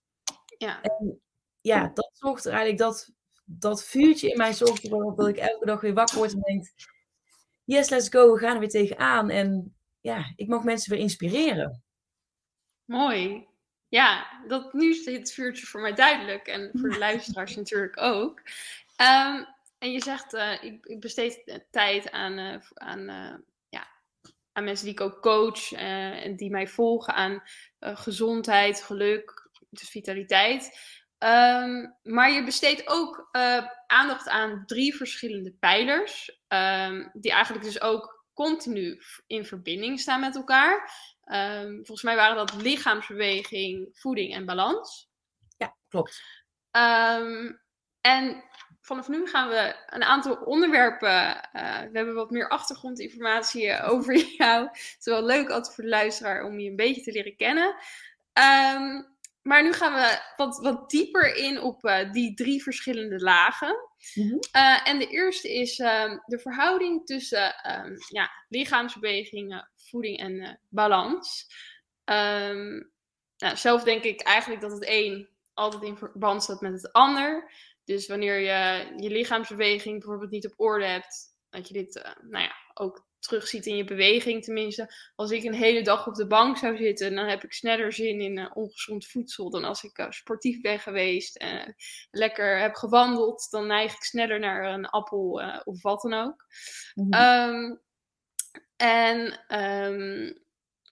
Ja. 0.58 0.82
En 0.82 1.20
ja, 1.60 1.90
dat 1.94 2.10
zorgt 2.12 2.44
er 2.44 2.50
eigenlijk, 2.50 2.80
dat, 2.80 3.10
dat 3.44 3.84
vuurtje 3.84 4.30
in 4.30 4.36
mij 4.36 4.52
zorgt 4.52 4.82
ervoor 4.82 5.16
dat 5.16 5.28
ik 5.28 5.36
elke 5.36 5.66
dag 5.66 5.80
weer 5.80 5.94
wakker 5.94 6.16
word 6.16 6.32
en 6.32 6.40
denk, 6.40 6.66
yes, 7.64 7.88
let's 7.88 8.08
go, 8.08 8.32
we 8.32 8.38
gaan 8.38 8.54
er 8.54 8.60
weer 8.60 8.68
tegenaan. 8.68 9.30
En 9.30 9.76
ja, 10.00 10.32
ik 10.36 10.48
mag 10.48 10.64
mensen 10.64 10.92
weer 10.92 11.00
inspireren. 11.00 11.82
Mooi. 12.84 13.48
Ja, 13.88 14.26
dat, 14.46 14.72
nu 14.72 14.90
is 14.90 15.04
het 15.04 15.32
vuurtje 15.32 15.66
voor 15.66 15.80
mij 15.80 15.94
duidelijk 15.94 16.46
en 16.46 16.70
voor 16.72 16.88
de 16.88 16.98
luisteraars 16.98 17.56
natuurlijk 17.62 18.00
ook. 18.00 18.42
Um, 18.96 19.46
en 19.78 19.92
je 19.92 20.02
zegt, 20.02 20.34
uh, 20.34 20.62
ik, 20.62 20.86
ik, 20.86 21.00
besteed 21.00 21.62
tijd 21.70 22.10
aan, 22.10 22.38
uh, 22.38 22.56
aan, 22.74 23.44
aan 24.52 24.64
mensen 24.64 24.84
die 24.84 24.94
ik 24.94 25.00
ook 25.00 25.22
coach 25.22 25.72
en 25.72 26.36
die 26.36 26.50
mij 26.50 26.68
volgen 26.68 27.14
aan 27.14 27.42
gezondheid, 27.80 28.82
geluk, 28.82 29.50
dus 29.70 29.90
vitaliteit. 29.90 30.78
Um, 31.24 31.96
maar 32.02 32.30
je 32.30 32.44
besteedt 32.44 32.88
ook 32.88 33.28
uh, 33.32 33.66
aandacht 33.86 34.28
aan 34.28 34.62
drie 34.66 34.96
verschillende 34.96 35.52
pijlers, 35.52 36.40
um, 36.48 37.10
die 37.12 37.32
eigenlijk 37.32 37.64
dus 37.64 37.80
ook 37.80 38.26
continu 38.34 39.02
in 39.26 39.44
verbinding 39.44 40.00
staan 40.00 40.20
met 40.20 40.36
elkaar. 40.36 40.92
Um, 41.24 41.74
volgens 41.74 42.02
mij 42.02 42.16
waren 42.16 42.36
dat 42.36 42.62
lichaamsbeweging, 42.62 43.88
voeding 43.92 44.34
en 44.34 44.46
balans. 44.46 45.08
Ja, 45.56 45.76
klopt. 45.88 46.22
en 48.00 48.44
vanaf 48.90 49.08
nu 49.08 49.26
gaan 49.26 49.48
we 49.48 49.74
een 49.86 50.04
aantal 50.04 50.34
onderwerpen. 50.34 51.48
Uh, 51.52 51.80
we 51.80 51.90
hebben 51.92 52.14
wat 52.14 52.30
meer 52.30 52.48
achtergrondinformatie 52.48 53.80
over 53.92 54.16
jou. 54.16 54.62
Het 54.64 54.96
is 54.98 55.04
wel 55.04 55.24
leuk 55.24 55.48
altijd 55.48 55.74
voor 55.74 55.84
de 55.84 55.90
luisteraar 55.90 56.44
om 56.44 56.58
je 56.58 56.70
een 56.70 56.76
beetje 56.76 57.02
te 57.02 57.12
leren 57.12 57.36
kennen. 57.36 57.74
Um, 58.74 59.06
maar 59.42 59.62
nu 59.62 59.72
gaan 59.72 59.92
we 59.92 60.20
wat, 60.36 60.58
wat 60.58 60.90
dieper 60.90 61.36
in 61.36 61.60
op 61.60 61.84
uh, 61.84 62.12
die 62.12 62.34
drie 62.34 62.62
verschillende 62.62 63.18
lagen. 63.18 63.76
Uh, 64.14 64.88
en 64.88 64.98
de 64.98 65.06
eerste 65.06 65.54
is 65.54 65.78
uh, 65.78 66.18
de 66.26 66.38
verhouding 66.38 67.06
tussen 67.06 67.54
um, 67.84 67.96
ja, 68.08 68.30
lichaamsbewegingen, 68.48 69.70
voeding 69.76 70.18
en 70.18 70.60
balans. 70.68 71.46
Nou, 72.04 73.56
zelf 73.56 73.82
denk 73.82 74.02
ik 74.02 74.20
eigenlijk 74.20 74.60
dat 74.60 74.72
het 74.72 74.84
een 74.86 75.28
altijd 75.54 75.82
in 75.82 75.96
verband 75.96 76.42
staat 76.42 76.60
met 76.60 76.72
het 76.72 76.92
ander. 76.92 77.50
Dus 77.90 78.06
wanneer 78.06 78.38
je 78.38 78.92
je 78.96 79.10
lichaamsbeweging 79.10 79.98
bijvoorbeeld 79.98 80.30
niet 80.30 80.46
op 80.46 80.52
orde 80.56 80.84
hebt, 80.84 81.34
dat 81.48 81.68
je 81.68 81.74
dit 81.74 81.96
uh, 81.96 82.02
nou 82.30 82.44
ja, 82.44 82.54
ook 82.74 83.08
terugziet 83.18 83.66
in 83.66 83.76
je 83.76 83.84
beweging. 83.84 84.44
Tenminste, 84.44 84.94
als 85.14 85.30
ik 85.30 85.44
een 85.44 85.54
hele 85.54 85.82
dag 85.82 86.06
op 86.06 86.14
de 86.14 86.26
bank 86.26 86.56
zou 86.56 86.76
zitten, 86.76 87.14
dan 87.14 87.26
heb 87.26 87.44
ik 87.44 87.52
sneller 87.52 87.92
zin 87.92 88.20
in 88.20 88.38
uh, 88.38 88.50
ongezond 88.54 89.06
voedsel 89.06 89.50
dan 89.50 89.64
als 89.64 89.82
ik 89.82 89.98
uh, 89.98 90.10
sportief 90.10 90.60
ben 90.60 90.78
geweest 90.78 91.36
en 91.36 91.74
lekker 92.10 92.58
heb 92.60 92.74
gewandeld. 92.74 93.50
Dan 93.50 93.66
neig 93.66 93.94
ik 93.94 94.02
sneller 94.02 94.38
naar 94.38 94.72
een 94.72 94.86
appel 94.86 95.42
of 95.64 95.82
wat 95.82 96.02
dan 96.02 96.14
ook. 96.14 96.46
Mm 96.94 97.12
-hmm. 97.12 97.54
um, 97.54 97.80
en 98.76 99.46
um, 99.62 100.38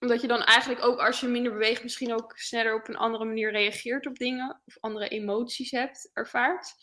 omdat 0.00 0.20
je 0.20 0.26
dan 0.26 0.42
eigenlijk 0.42 0.84
ook 0.84 0.98
als 0.98 1.20
je 1.20 1.26
minder 1.26 1.52
beweegt, 1.52 1.82
misschien 1.82 2.12
ook 2.12 2.32
sneller 2.38 2.74
op 2.74 2.88
een 2.88 2.96
andere 2.96 3.24
manier 3.24 3.50
reageert 3.50 4.06
op 4.06 4.16
dingen. 4.16 4.62
Of 4.64 4.76
andere 4.80 5.08
emoties 5.08 5.70
hebt, 5.70 6.10
ervaart. 6.12 6.74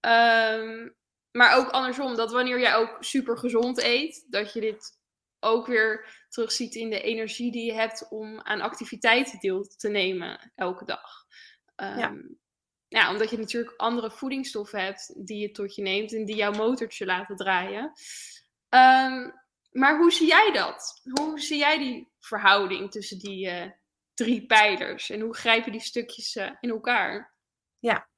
Um, 0.00 0.96
maar 1.30 1.56
ook 1.56 1.68
andersom, 1.68 2.16
dat 2.16 2.32
wanneer 2.32 2.60
jij 2.60 2.74
ook 2.74 2.96
super 3.00 3.38
gezond 3.38 3.82
eet, 3.82 4.26
dat 4.30 4.52
je 4.52 4.60
dit 4.60 4.98
ook 5.40 5.66
weer 5.66 6.16
terugziet 6.28 6.74
in 6.74 6.90
de 6.90 7.00
energie 7.00 7.52
die 7.52 7.64
je 7.64 7.74
hebt 7.74 8.08
om 8.08 8.40
aan 8.40 8.60
activiteiten 8.60 9.38
deel 9.38 9.62
te 9.76 9.88
nemen 9.88 10.52
elke 10.54 10.84
dag. 10.84 11.10
Um, 11.76 11.98
ja. 11.98 12.16
ja. 12.88 13.10
omdat 13.10 13.30
je 13.30 13.38
natuurlijk 13.38 13.74
andere 13.76 14.10
voedingsstoffen 14.10 14.84
hebt 14.84 15.26
die 15.26 15.38
je 15.40 15.50
tot 15.50 15.74
je 15.74 15.82
neemt 15.82 16.14
en 16.14 16.24
die 16.24 16.36
jouw 16.36 16.52
motortje 16.52 17.06
laten 17.06 17.36
draaien. 17.36 17.92
Um, 18.68 19.32
maar 19.70 19.98
hoe 19.98 20.12
zie 20.12 20.26
jij 20.26 20.50
dat? 20.52 21.00
Hoe 21.10 21.40
zie 21.40 21.58
jij 21.58 21.78
die 21.78 22.08
verhouding 22.28 22.90
tussen 22.90 23.18
die 23.18 23.46
uh, 23.46 23.70
drie 24.14 24.46
pijlers? 24.46 25.10
En 25.10 25.20
hoe 25.20 25.34
grijpen 25.34 25.72
die 25.72 25.80
stukjes 25.80 26.36
uh, 26.36 26.50
in 26.60 26.70
elkaar? 26.70 27.34
Ja. 27.78 28.08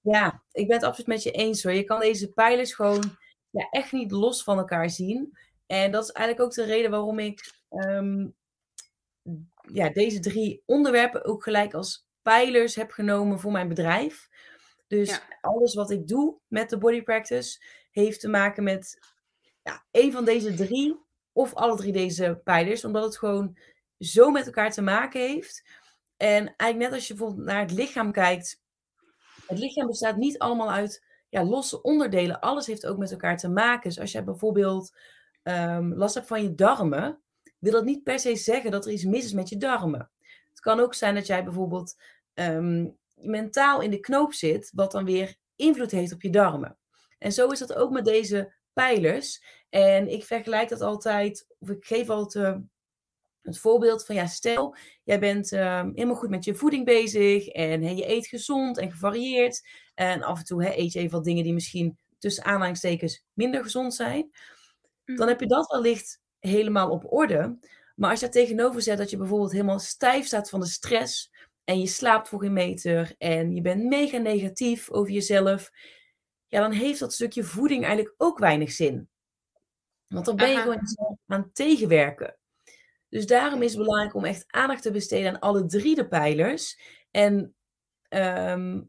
ja, 0.00 0.42
ik 0.52 0.66
ben 0.66 0.76
het 0.76 0.84
absoluut 0.84 1.08
met 1.08 1.22
je 1.22 1.30
eens 1.30 1.62
hoor. 1.62 1.72
Je 1.72 1.84
kan 1.84 2.00
deze 2.00 2.32
pijlers 2.32 2.74
gewoon 2.74 3.16
ja, 3.50 3.68
echt 3.70 3.92
niet 3.92 4.10
los 4.10 4.42
van 4.42 4.58
elkaar 4.58 4.90
zien. 4.90 5.38
En 5.66 5.90
dat 5.92 6.04
is 6.04 6.10
eigenlijk 6.10 6.46
ook 6.46 6.54
de 6.54 6.72
reden 6.72 6.90
waarom 6.90 7.18
ik 7.18 7.52
um, 7.70 8.34
ja, 9.72 9.88
deze 9.88 10.20
drie 10.20 10.62
onderwerpen 10.66 11.24
ook 11.24 11.42
gelijk 11.42 11.74
als 11.74 12.08
pijlers 12.22 12.74
heb 12.74 12.90
genomen 12.90 13.40
voor 13.40 13.52
mijn 13.52 13.68
bedrijf. 13.68 14.28
Dus 14.86 15.08
ja. 15.08 15.22
alles 15.40 15.74
wat 15.74 15.90
ik 15.90 16.08
doe 16.08 16.38
met 16.46 16.70
de 16.70 16.78
body 16.78 17.02
practice 17.02 17.64
heeft 17.90 18.20
te 18.20 18.28
maken 18.28 18.64
met 18.64 18.98
ja, 19.62 19.84
een 19.90 20.12
van 20.12 20.24
deze 20.24 20.54
drie 20.54 21.05
of 21.36 21.54
alle 21.54 21.76
drie 21.76 21.92
deze 21.92 22.40
pijlers, 22.44 22.84
omdat 22.84 23.04
het 23.04 23.18
gewoon 23.18 23.56
zo 23.98 24.30
met 24.30 24.46
elkaar 24.46 24.70
te 24.72 24.82
maken 24.82 25.20
heeft. 25.20 25.64
En 26.16 26.54
eigenlijk 26.56 26.78
net 26.78 26.92
als 26.92 27.08
je 27.08 27.14
bijvoorbeeld 27.14 27.46
naar 27.46 27.60
het 27.60 27.72
lichaam 27.72 28.12
kijkt, 28.12 28.62
het 29.46 29.58
lichaam 29.58 29.86
bestaat 29.86 30.16
niet 30.16 30.38
allemaal 30.38 30.70
uit 30.70 31.04
ja, 31.28 31.44
losse 31.44 31.82
onderdelen. 31.82 32.40
Alles 32.40 32.66
heeft 32.66 32.86
ook 32.86 32.98
met 32.98 33.10
elkaar 33.10 33.36
te 33.36 33.48
maken. 33.48 33.88
Dus 33.88 34.00
als 34.00 34.12
jij 34.12 34.24
bijvoorbeeld 34.24 34.96
um, 35.42 35.94
last 35.94 36.14
hebt 36.14 36.26
van 36.26 36.42
je 36.42 36.54
darmen, 36.54 37.20
wil 37.58 37.72
dat 37.72 37.84
niet 37.84 38.02
per 38.02 38.18
se 38.18 38.36
zeggen 38.36 38.70
dat 38.70 38.86
er 38.86 38.92
iets 38.92 39.04
mis 39.04 39.24
is 39.24 39.32
met 39.32 39.48
je 39.48 39.56
darmen. 39.56 40.10
Het 40.50 40.60
kan 40.60 40.80
ook 40.80 40.94
zijn 40.94 41.14
dat 41.14 41.26
jij 41.26 41.44
bijvoorbeeld 41.44 42.00
um, 42.34 42.96
mentaal 43.14 43.80
in 43.80 43.90
de 43.90 44.00
knoop 44.00 44.32
zit, 44.32 44.70
wat 44.74 44.92
dan 44.92 45.04
weer 45.04 45.36
invloed 45.56 45.90
heeft 45.90 46.12
op 46.12 46.22
je 46.22 46.30
darmen. 46.30 46.78
En 47.18 47.32
zo 47.32 47.48
is 47.48 47.58
dat 47.58 47.74
ook 47.74 47.90
met 47.90 48.04
deze 48.04 48.54
pijlers. 48.76 49.44
En 49.70 50.08
ik 50.08 50.24
vergelijk 50.24 50.68
dat 50.68 50.80
altijd, 50.80 51.46
of 51.58 51.68
ik 51.70 51.84
geef 51.84 52.08
altijd 52.08 52.58
het 53.42 53.58
voorbeeld 53.58 54.06
van, 54.06 54.14
ja, 54.14 54.26
stel, 54.26 54.76
jij 55.04 55.18
bent 55.20 55.52
um, 55.52 55.92
helemaal 55.94 56.14
goed 56.16 56.30
met 56.30 56.44
je 56.44 56.54
voeding 56.54 56.84
bezig 56.84 57.46
en 57.48 57.96
je 57.96 58.08
eet 58.08 58.26
gezond 58.26 58.78
en 58.78 58.90
gevarieerd. 58.90 59.68
En 59.94 60.22
af 60.22 60.38
en 60.38 60.44
toe 60.44 60.76
eet 60.78 60.92
je 60.92 60.98
even 60.98 61.10
wat 61.10 61.24
dingen 61.24 61.44
die 61.44 61.52
misschien 61.52 61.98
tussen 62.18 62.44
aanhalingstekens 62.44 63.24
minder 63.32 63.62
gezond 63.62 63.94
zijn. 63.94 64.30
Dan 65.04 65.14
Mhm. 65.16 65.28
heb 65.28 65.40
je 65.40 65.46
dat 65.46 65.70
wellicht 65.70 66.20
helemaal 66.38 66.90
op 66.90 67.12
orde. 67.12 67.58
Maar 67.94 68.10
als 68.10 68.20
je 68.20 68.24
daar 68.26 68.34
tegenover 68.34 68.82
zet 68.82 68.98
dat 68.98 69.10
je 69.10 69.16
bijvoorbeeld 69.16 69.52
helemaal 69.52 69.78
stijf 69.78 70.26
staat 70.26 70.48
van 70.50 70.60
de 70.60 70.66
stress 70.66 71.32
en 71.64 71.80
je 71.80 71.86
slaapt 71.86 72.28
voor 72.28 72.40
geen 72.40 72.52
meter 72.52 73.14
en 73.18 73.54
je 73.54 73.60
bent 73.60 73.84
mega 73.84 74.18
negatief 74.18 74.90
over 74.90 75.12
jezelf, 75.12 75.70
ja, 76.56 76.62
dan 76.62 76.72
heeft 76.72 77.00
dat 77.00 77.12
stukje 77.12 77.44
voeding 77.44 77.84
eigenlijk 77.84 78.14
ook 78.18 78.38
weinig 78.38 78.72
zin. 78.72 79.08
Want 80.06 80.24
dan 80.24 80.36
ben 80.36 80.48
je 80.48 80.54
Aha. 80.54 80.62
gewoon 80.62 80.80
aan 81.26 81.40
het 81.42 81.54
tegenwerken. 81.54 82.36
Dus 83.08 83.26
daarom 83.26 83.62
is 83.62 83.72
het 83.74 83.80
belangrijk 83.82 84.14
om 84.14 84.24
echt 84.24 84.44
aandacht 84.46 84.82
te 84.82 84.90
besteden 84.90 85.32
aan 85.34 85.40
alle 85.40 85.66
drie 85.66 85.94
de 85.94 86.08
pijlers. 86.08 86.80
En 87.10 87.54
ehm, 88.08 88.82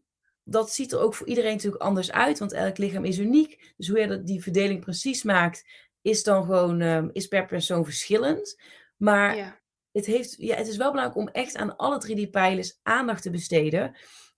dat 0.44 0.72
ziet 0.72 0.92
er 0.92 1.00
ook 1.00 1.14
voor 1.14 1.28
iedereen 1.28 1.52
natuurlijk 1.54 1.84
anders 1.84 2.12
uit, 2.12 2.40
want 2.40 2.54
elk 2.54 2.78
lichaam 2.78 3.06
is 3.06 3.18
uniek. 3.18 3.74
Dus 3.78 3.88
hoe 3.88 4.00
je 4.00 4.08
dat- 4.08 4.26
die 4.28 4.44
verdeling 4.44 4.80
precies 4.80 5.24
maakt, 5.24 5.66
is 6.02 6.24
dan 6.24 6.44
gewoon 6.44 6.82
ehm, 6.82 7.10
is 7.12 7.28
per 7.28 7.46
persoon 7.46 7.84
verschillend. 7.84 8.62
Maar 8.98 9.36
Ja. 9.36 9.60
het, 9.92 10.06
heeft, 10.06 10.36
ja, 10.38 10.56
het 10.56 10.68
is 10.68 10.78
wel 10.78 10.92
belangrijk 10.92 11.20
om 11.20 11.28
echt 11.34 11.56
aan 11.56 11.76
alle 11.78 11.98
drie 11.98 12.16
die 12.16 12.30
pijlers 12.30 12.80
aandacht 12.84 13.22
te 13.22 13.30
besteden. 13.30 13.96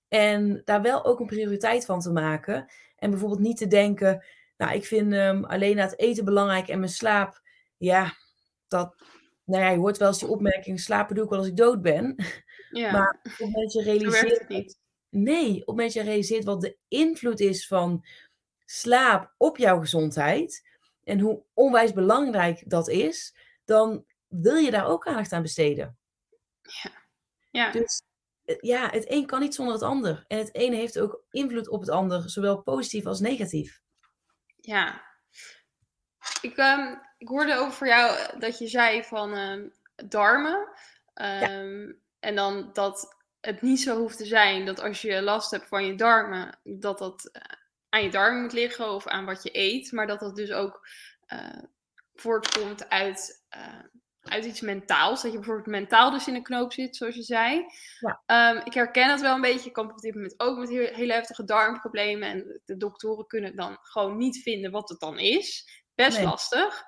En 0.07 0.61
daar 0.65 0.81
wel 0.81 1.05
ook 1.05 1.19
een 1.19 1.25
prioriteit 1.27 1.85
van 1.85 1.99
te 1.99 2.11
maken. 2.11 2.67
En 2.99 3.09
bijvoorbeeld 3.09 3.41
niet 3.41 3.57
te 3.57 3.67
denken, 3.67 4.25
nou, 4.57 4.73
ik 4.73 4.85
vind 4.85 5.13
ehm, 5.13 5.43
alleen 5.43 5.75
na 5.75 5.83
het 5.83 5.99
eten 5.99 6.25
belangrijk 6.25 6.67
en 6.67 6.79
mijn 6.79 6.91
slaap, 6.91 7.41
ja, 7.77 8.13
dat, 8.67 8.95
nou 9.43 9.63
ja, 9.63 9.69
je 9.69 9.77
hoort 9.77 9.97
wel 9.97 10.07
eens 10.07 10.19
die 10.19 10.27
opmerking, 10.27 10.79
slapen 10.79 11.15
doe 11.15 11.23
ik 11.23 11.29
wel 11.29 11.39
als 11.39 11.47
ik 11.47 11.57
dood 11.57 11.81
ben. 11.81 12.15
Ja, 12.69 12.91
Maar 12.97 13.19
op 13.23 13.31
het 13.31 13.39
moment 13.39 13.73
je 13.73 13.83
realiseert, 13.83 14.49
niet. 14.49 14.79
nee, 15.09 15.49
op 15.49 15.57
het 15.57 15.67
moment 15.67 15.93
dat 15.93 16.03
je 16.03 16.09
realiseert 16.09 16.43
wat 16.43 16.62
de 16.62 16.77
invloed 16.88 17.39
is 17.39 17.67
van 17.67 18.05
slaap 18.65 19.33
op 19.38 19.57
jouw 19.57 19.79
gezondheid 19.79 20.67
en 21.03 21.19
hoe 21.19 21.43
onwijs 21.53 21.93
belangrijk 21.93 22.69
dat 22.69 22.89
is, 22.89 23.35
dan 23.65 24.05
wil 24.27 24.55
je 24.55 24.71
daar 24.71 24.88
ook 24.88 25.07
aandacht 25.07 25.31
aan 25.31 25.41
besteden. 25.41 25.97
Ja, 27.51 27.71
Dus 27.71 28.01
eh, 28.01 28.08
ja, 28.62 28.89
het 28.89 29.12
een 29.12 29.25
kan 29.25 29.39
niet 29.39 29.55
zonder 29.55 29.73
het 29.73 29.83
ander. 29.83 30.25
En 30.27 30.38
het 30.38 30.55
ene 30.55 30.75
heeft 30.75 30.99
ook 30.99 31.23
invloed 31.31 31.69
op 31.69 31.79
het 31.79 31.89
ander, 31.89 32.29
zowel 32.29 32.62
positief 32.62 33.05
als 33.05 33.19
negatief. 33.19 33.81
ja. 34.55 35.07
Ik, 36.41 36.57
ehm, 36.57 36.95
ik 37.17 37.27
hoorde 37.27 37.55
over 37.55 37.71
voor 37.73 37.88
jou 37.88 38.17
eh, 38.17 38.39
dat 38.39 38.57
je 38.57 38.67
zei 38.67 39.03
van 39.03 39.33
ehm, 39.33 39.67
darmen. 40.09 40.67
Ehm, 41.13 41.91
En 42.19 42.35
dan 42.35 42.69
dat 42.73 43.17
het 43.41 43.62
niet 43.62 43.81
zo 43.81 43.97
hoeft 43.97 44.17
te 44.17 44.25
zijn 44.25 44.65
dat 44.65 44.79
als 44.79 45.01
je 45.01 45.21
last 45.21 45.51
hebt 45.51 45.67
van 45.67 45.85
je 45.85 45.95
darmen, 45.95 46.59
dat 46.63 46.97
dat 46.97 47.25
eh, 47.31 47.41
aan 47.89 48.03
je 48.03 48.09
darmen 48.09 48.41
moet 48.41 48.53
liggen 48.53 48.89
of 48.93 49.07
aan 49.07 49.25
wat 49.25 49.43
je 49.43 49.49
eet. 49.57 49.91
Maar 49.91 50.07
dat 50.07 50.19
dat 50.19 50.35
dus 50.35 50.51
ook 50.51 50.88
eh, 51.25 51.63
voortkomt 52.13 52.89
uit, 52.89 53.45
eh, 53.49 53.83
uit 54.21 54.45
iets 54.45 54.62
mentaals. 54.62 55.21
Dat 55.21 55.32
je 55.32 55.38
bijvoorbeeld 55.38 55.67
mentaal 55.67 56.12
dus 56.12 56.27
in 56.27 56.36
een 56.36 56.43
knoop 56.43 56.73
zit, 56.73 56.95
zoals 56.95 57.15
je 57.15 57.21
zei. 57.23 57.65
Ja. 57.99 58.21
Ehm, 58.25 58.62
ik 58.65 58.73
herken 58.73 59.10
het 59.10 59.21
wel 59.21 59.36
een 59.36 59.41
beetje. 59.41 59.67
Ik 59.67 59.73
kamp 59.73 59.91
op 59.91 59.99
dit 59.99 60.13
moment 60.15 60.39
ook 60.39 60.58
met 60.58 60.69
heel- 60.69 60.93
hele 60.93 61.13
heftige 61.13 61.43
darmproblemen. 61.43 62.29
En 62.29 62.62
de 62.65 62.77
doktoren 62.77 63.27
kunnen 63.27 63.55
dan 63.55 63.77
gewoon 63.82 64.17
niet 64.17 64.41
vinden 64.41 64.71
wat 64.71 64.89
het 64.89 64.99
dan 64.99 65.19
is. 65.19 65.67
Best 65.95 66.17
Nee. 66.17 66.25
lastig. 66.25 66.84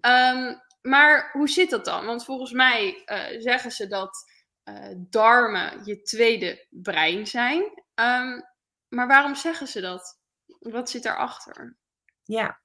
Ehm, 0.00 0.54
maar 0.82 1.30
hoe 1.32 1.48
zit 1.48 1.70
dat 1.70 1.84
dan? 1.84 2.06
Want 2.06 2.24
volgens 2.24 2.52
mij 2.52 3.02
eh, 3.04 3.40
zeggen 3.40 3.70
ze 3.70 3.86
dat 3.86 4.32
eh, 4.64 4.88
darmen 4.96 5.80
je 5.84 6.02
tweede 6.02 6.66
brein 6.70 7.26
zijn. 7.26 7.82
Ehm, 7.94 8.40
maar 8.88 9.06
waarom 9.06 9.34
zeggen 9.34 9.66
ze 9.66 9.80
dat? 9.80 10.18
Wat 10.58 10.90
zit 10.90 11.02
daarachter? 11.02 11.76
Ja, 12.22 12.60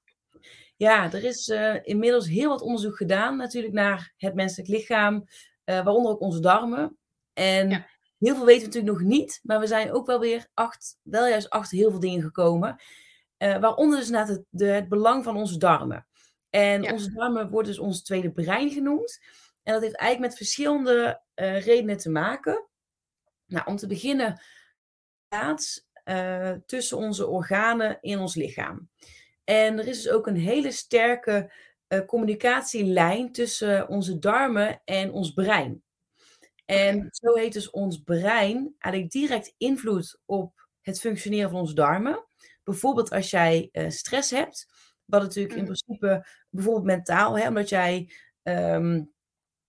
ja 0.80 1.12
er 1.12 1.24
is 1.24 1.48
eh, 1.48 1.74
inmiddels 1.82 2.28
heel 2.28 2.48
wat 2.48 2.60
onderzoek 2.60 2.96
gedaan 2.96 3.36
natuurlijk 3.36 3.74
naar 3.74 4.12
het 4.16 4.34
menselijk 4.34 4.68
lichaam, 4.68 5.24
eh, 5.64 5.84
waaronder 5.84 6.12
ook 6.12 6.20
onze 6.20 6.40
darmen. 6.40 6.98
En 7.32 7.70
Ja. 7.70 7.86
heel 8.18 8.34
veel 8.34 8.44
weten 8.44 8.60
we 8.60 8.66
natuurlijk 8.74 8.98
nog 9.02 9.08
niet, 9.10 9.40
maar 9.42 9.60
we 9.60 9.66
zijn 9.66 9.92
ook 9.92 10.06
wel 10.06 10.20
weer 10.20 10.46
acht, 10.54 10.98
wel 11.02 11.26
juist 11.26 11.50
achter 11.50 11.78
heel 11.78 11.90
veel 11.90 12.00
dingen 12.00 12.22
gekomen. 12.22 12.80
Eh, 13.36 13.58
waaronder 13.58 13.98
dus 13.98 14.06
inderdaad 14.06 14.36
het, 14.36 14.44
de, 14.50 14.64
het 14.64 14.88
belang 14.88 15.24
van 15.24 15.36
onze 15.36 15.58
darmen. 15.58 16.06
En 16.50 16.82
Ja. 16.82 16.92
onze 16.92 17.12
darmen 17.12 17.50
worden 17.50 17.70
dus 17.72 17.80
ons 17.80 18.02
tweede 18.02 18.30
brein 18.32 18.70
genoemd. 18.70 19.18
En 19.62 19.72
dat 19.72 19.82
heeft 19.82 19.96
eigenlijk 19.96 20.30
met 20.30 20.38
verschillende 20.38 21.20
redenen 21.34 21.96
te 21.96 22.10
maken. 22.10 22.66
Nou, 23.46 23.66
om 23.66 23.76
te 23.76 23.86
beginnen, 23.86 24.40
plaats 25.28 25.88
tussen 26.66 26.96
onze 26.96 27.26
organen 27.26 27.98
in 28.00 28.18
ons 28.18 28.34
lichaam. 28.34 28.88
En 29.44 29.78
er 29.78 29.88
is 29.88 30.02
dus 30.02 30.12
ook 30.12 30.26
een 30.26 30.36
hele 30.36 30.70
sterke 30.70 31.52
eh, 31.86 32.00
communicatielijn 32.06 33.32
tussen 33.32 33.88
onze 33.88 34.18
darmen 34.18 34.80
en 34.84 35.12
ons 35.12 35.32
brein. 35.32 35.82
En 36.64 37.08
zo 37.10 37.34
heeft 37.34 37.52
dus 37.52 37.70
ons 37.70 37.98
brein 38.02 38.74
eigenlijk 38.78 39.12
direct 39.12 39.54
invloed 39.58 40.20
op 40.24 40.66
het 40.80 41.00
functioneren 41.00 41.50
van 41.50 41.60
onze 41.60 41.74
darmen. 41.74 42.24
Bijvoorbeeld 42.64 43.10
als 43.10 43.30
jij 43.30 43.68
eh, 43.72 43.88
stress 43.88 44.30
hebt, 44.30 44.66
wat 45.04 45.22
natuurlijk 45.22 45.54
in 45.54 45.62
Mhm. 45.64 45.72
principe 45.72 46.26
bijvoorbeeld 46.50 46.84
mentaal, 46.84 47.38
hè, 47.38 47.48
omdat 47.48 47.68
jij 47.68 48.12
ehm, 48.42 49.02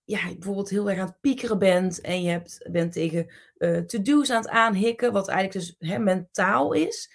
ja, 0.03 0.19
bijvoorbeeld 0.33 0.69
heel 0.69 0.89
erg 0.89 0.99
aan 0.99 1.05
het 1.07 1.19
piekeren 1.21 1.59
bent 1.59 2.01
en 2.01 2.21
je 2.21 2.29
hebt, 2.29 2.67
bent 2.71 2.93
tegen 2.93 3.33
uh, 3.57 3.77
to-do's 3.77 4.29
aan 4.29 4.41
het 4.41 4.49
aanhikken, 4.49 5.11
wat 5.13 5.27
eigenlijk 5.27 5.65
dus 5.65 5.89
hè, 5.89 5.99
mentaal 5.99 6.73
is, 6.73 7.11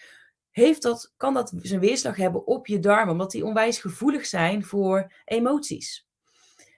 heeft 0.56 0.82
dat, 0.82 1.12
kan 1.16 1.34
dat 1.34 1.52
zijn 1.62 1.80
weerslag 1.80 2.16
hebben 2.16 2.46
op 2.46 2.66
je 2.66 2.78
darmen, 2.78 3.12
omdat 3.12 3.30
die 3.30 3.44
onwijs 3.44 3.78
gevoelig 3.78 4.26
zijn 4.26 4.64
voor 4.64 5.12
emoties. 5.24 6.06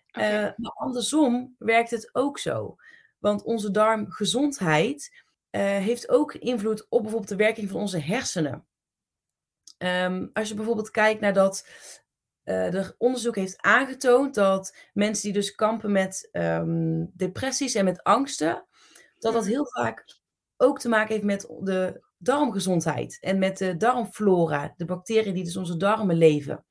Okay. 0.09 0.45
Uh, 0.45 0.53
maar 0.57 0.73
andersom 0.73 1.55
werkt 1.59 1.91
het 1.91 2.11
ook 2.13 2.39
zo. 2.39 2.77
Want 3.19 3.43
onze 3.43 3.71
darmgezondheid 3.71 5.25
uh, 5.51 5.63
heeft 5.63 6.09
ook 6.09 6.35
invloed 6.35 6.87
op 6.89 7.01
bijvoorbeeld 7.03 7.31
de 7.31 7.37
werking 7.37 7.71
van 7.71 7.81
onze 7.81 7.99
hersenen. 7.99 8.67
Um, 9.79 10.31
als 10.33 10.49
je 10.49 10.55
bijvoorbeeld 10.55 10.91
kijkt 10.91 11.21
naar 11.21 11.35
dat 11.35 11.69
uh, 12.45 12.75
er 12.75 12.95
onderzoek 12.99 13.37
heeft 13.37 13.63
aangetoond 13.63 14.35
dat 14.35 14.77
mensen 14.93 15.25
die 15.25 15.33
dus 15.33 15.55
kampen 15.55 15.93
met 15.93 16.29
um, 16.33 17.11
depressies 17.15 17.75
en 17.75 17.85
met 17.85 18.03
angsten, 18.03 18.67
dat 19.19 19.33
dat 19.33 19.47
heel 19.47 19.67
vaak 19.67 20.05
ook 20.57 20.79
te 20.79 20.89
maken 20.89 21.13
heeft 21.13 21.25
met 21.25 21.47
de 21.61 22.07
darmgezondheid 22.19 23.19
en 23.21 23.39
met 23.39 23.59
de 23.59 23.77
darmflora, 23.77 24.75
de 24.77 24.85
bacteriën 24.85 25.35
die 25.35 25.45
dus 25.45 25.57
onze 25.57 25.77
darmen 25.77 26.17
leven. 26.17 26.65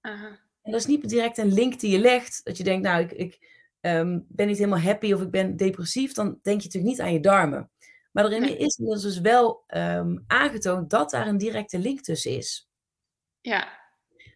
Aha. 0.00 0.44
En 0.62 0.72
dat 0.72 0.80
is 0.80 0.86
niet 0.86 1.08
direct 1.08 1.38
een 1.38 1.52
link 1.52 1.80
die 1.80 1.90
je 1.90 1.98
legt, 1.98 2.40
dat 2.44 2.56
je 2.56 2.64
denkt, 2.64 2.82
nou, 2.82 3.02
ik, 3.02 3.12
ik 3.12 3.38
um, 3.80 4.26
ben 4.28 4.46
niet 4.46 4.58
helemaal 4.58 4.80
happy 4.80 5.12
of 5.12 5.20
ik 5.20 5.30
ben 5.30 5.56
depressief, 5.56 6.12
dan 6.12 6.26
denk 6.42 6.60
je 6.60 6.66
natuurlijk 6.66 6.84
niet 6.84 7.00
aan 7.00 7.12
je 7.12 7.20
darmen. 7.20 7.70
Maar 8.12 8.24
erin 8.24 8.40
nee. 8.40 8.56
is 8.56 8.74
dus 8.76 9.20
wel 9.20 9.64
um, 9.66 10.24
aangetoond 10.26 10.90
dat 10.90 11.10
daar 11.10 11.26
een 11.26 11.38
directe 11.38 11.78
link 11.78 12.00
tussen 12.00 12.36
is. 12.36 12.68
Ja. 13.40 13.78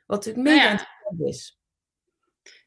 Wat 0.07 0.25
natuurlijk 0.25 0.45
mega 0.45 0.57
nou 0.57 0.67
ja. 0.67 0.71
interessant 0.71 1.21
is. 1.21 1.60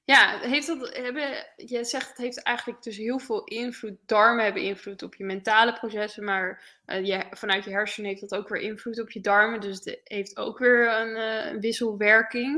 Ja, 0.05 0.39
heeft 0.39 0.67
dat, 0.67 0.97
hebben, 0.97 1.45
je 1.55 1.83
zegt 1.83 2.07
het 2.07 2.17
heeft 2.17 2.43
eigenlijk 2.43 2.83
dus 2.83 2.97
heel 2.97 3.19
veel 3.19 3.43
invloed. 3.43 3.97
Darmen 4.05 4.43
hebben 4.43 4.61
invloed 4.61 5.03
op 5.03 5.15
je 5.15 5.25
mentale 5.25 5.73
processen, 5.73 6.23
maar 6.23 6.79
uh, 6.85 7.05
je, 7.05 7.25
vanuit 7.29 7.63
je 7.63 7.71
hersenen 7.71 8.09
heeft 8.09 8.21
dat 8.21 8.35
ook 8.35 8.49
weer 8.49 8.61
invloed 8.61 9.01
op 9.01 9.11
je 9.11 9.21
darmen. 9.21 9.61
Dus 9.61 9.75
het 9.83 10.01
heeft 10.03 10.37
ook 10.37 10.57
weer 10.57 10.91
een, 10.91 11.15
een 11.47 11.59
wisselwerking. 11.59 12.55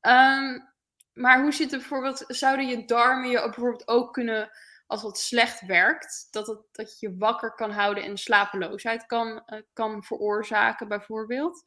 Um, 0.00 0.68
maar 1.12 1.42
hoe 1.42 1.52
zit 1.52 1.70
het 1.70 1.80
bijvoorbeeld, 1.80 2.24
zouden 2.26 2.66
je 2.66 2.84
darmen 2.84 3.30
je 3.30 3.40
bijvoorbeeld 3.40 3.88
ook 3.88 4.12
kunnen, 4.12 4.50
als 4.86 5.02
het 5.02 5.18
slecht 5.18 5.66
werkt, 5.66 6.28
dat, 6.30 6.64
dat 6.72 7.00
je 7.00 7.08
je 7.08 7.16
wakker 7.16 7.54
kan 7.54 7.70
houden 7.70 8.04
en 8.04 8.16
slapeloosheid 8.16 9.06
kan, 9.06 9.42
uh, 9.46 9.60
kan 9.72 10.04
veroorzaken 10.04 10.88
bijvoorbeeld? 10.88 11.64